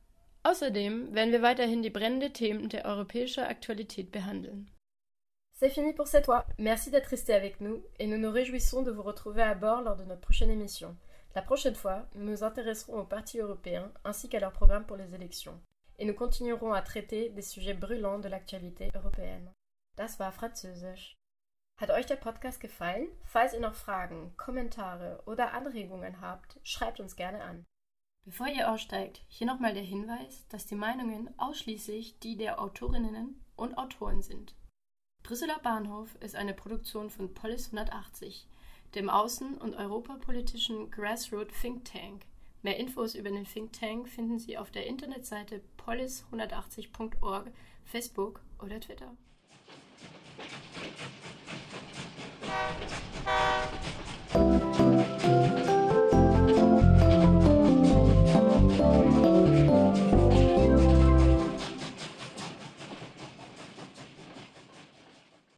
Außerdem 0.43 1.13
werden 1.13 1.33
wir 1.33 1.41
weiterhin 1.41 1.83
die 1.83 1.89
brennenden 1.89 2.31
Themen 2.31 2.69
der 2.69 2.85
europäischen 2.85 3.43
Aktualität 3.43 4.09
behandeln. 4.09 4.71
C'est 5.59 5.73
fini 5.73 5.91
pour 5.91 6.07
cette 6.07 6.27
fois. 6.27 6.45
Merci 6.57 6.91
d'être 6.91 7.11
resté 7.11 7.33
avec 7.33 7.59
nous 7.59 7.83
et 7.99 8.07
nous 8.07 8.17
nous 8.17 8.31
réjouissons 8.31 8.83
de 8.83 8.91
vous 8.91 9.03
retrouver 9.03 9.41
à 9.41 9.53
bord 9.53 9.81
lors 9.81 9.97
de 9.97 10.05
notre 10.05 10.21
prochaine 10.21 10.49
émission. 10.49 10.95
La 11.35 11.41
prochaine 11.41 11.75
fois, 11.75 12.07
nous 12.15 12.23
nous 12.23 12.45
intéresserons 12.45 13.01
aux 13.01 13.05
partis 13.05 13.39
européens 13.39 13.91
ainsi 14.05 14.29
qu'à 14.29 14.39
leur 14.39 14.53
programme 14.53 14.85
pour 14.85 14.95
les 14.95 15.13
élections. 15.13 15.59
Et 16.01 16.05
nous 16.05 16.15
continuerons 16.15 16.73
à 16.73 16.81
traiter 16.81 17.29
des 17.29 17.43
sujets 17.43 17.75
brûlants 17.75 18.17
de 18.17 18.27
l'actualité 18.27 18.89
européenne. 18.95 19.53
Das 19.97 20.17
war 20.17 20.31
Französisch. 20.31 21.15
Hat 21.79 21.91
euch 21.91 22.07
der 22.07 22.15
Podcast 22.15 22.59
gefallen? 22.59 23.07
Falls 23.23 23.53
ihr 23.53 23.59
noch 23.59 23.75
Fragen, 23.75 24.35
Kommentare 24.35 25.21
oder 25.27 25.53
Anregungen 25.53 26.19
habt, 26.19 26.59
schreibt 26.63 26.99
uns 26.99 27.15
gerne 27.15 27.43
an. 27.43 27.65
Bevor 28.25 28.47
ihr 28.47 28.71
aussteigt, 28.71 29.21
hier 29.27 29.45
nochmal 29.45 29.75
der 29.75 29.83
Hinweis, 29.83 30.47
dass 30.47 30.65
die 30.65 30.73
Meinungen 30.73 31.29
ausschließlich 31.37 32.17
die 32.17 32.35
der 32.35 32.59
Autorinnen 32.59 33.39
und 33.55 33.77
Autoren 33.77 34.23
sind. 34.23 34.55
Brüsseler 35.21 35.59
Bahnhof 35.59 36.15
ist 36.15 36.35
eine 36.35 36.55
Produktion 36.55 37.11
von 37.11 37.35
Polis 37.35 37.67
180, 37.67 38.47
dem 38.95 39.11
außen- 39.11 39.59
und 39.59 39.75
europapolitischen 39.75 40.89
Grassroot 40.89 41.49
Think 41.61 41.85
Tank. 41.85 42.25
Mehr 42.63 42.77
Infos 42.77 43.15
über 43.15 43.31
den 43.31 43.45
Think 43.45 43.73
Tank 43.73 44.07
finden 44.07 44.37
Sie 44.37 44.57
auf 44.57 44.69
der 44.69 44.85
Internetseite 44.85 45.61
polis180.org, 45.85 47.51
Facebook 47.85 48.41
oder 48.59 48.79
Twitter. 48.79 49.11
You. 54.33 55.10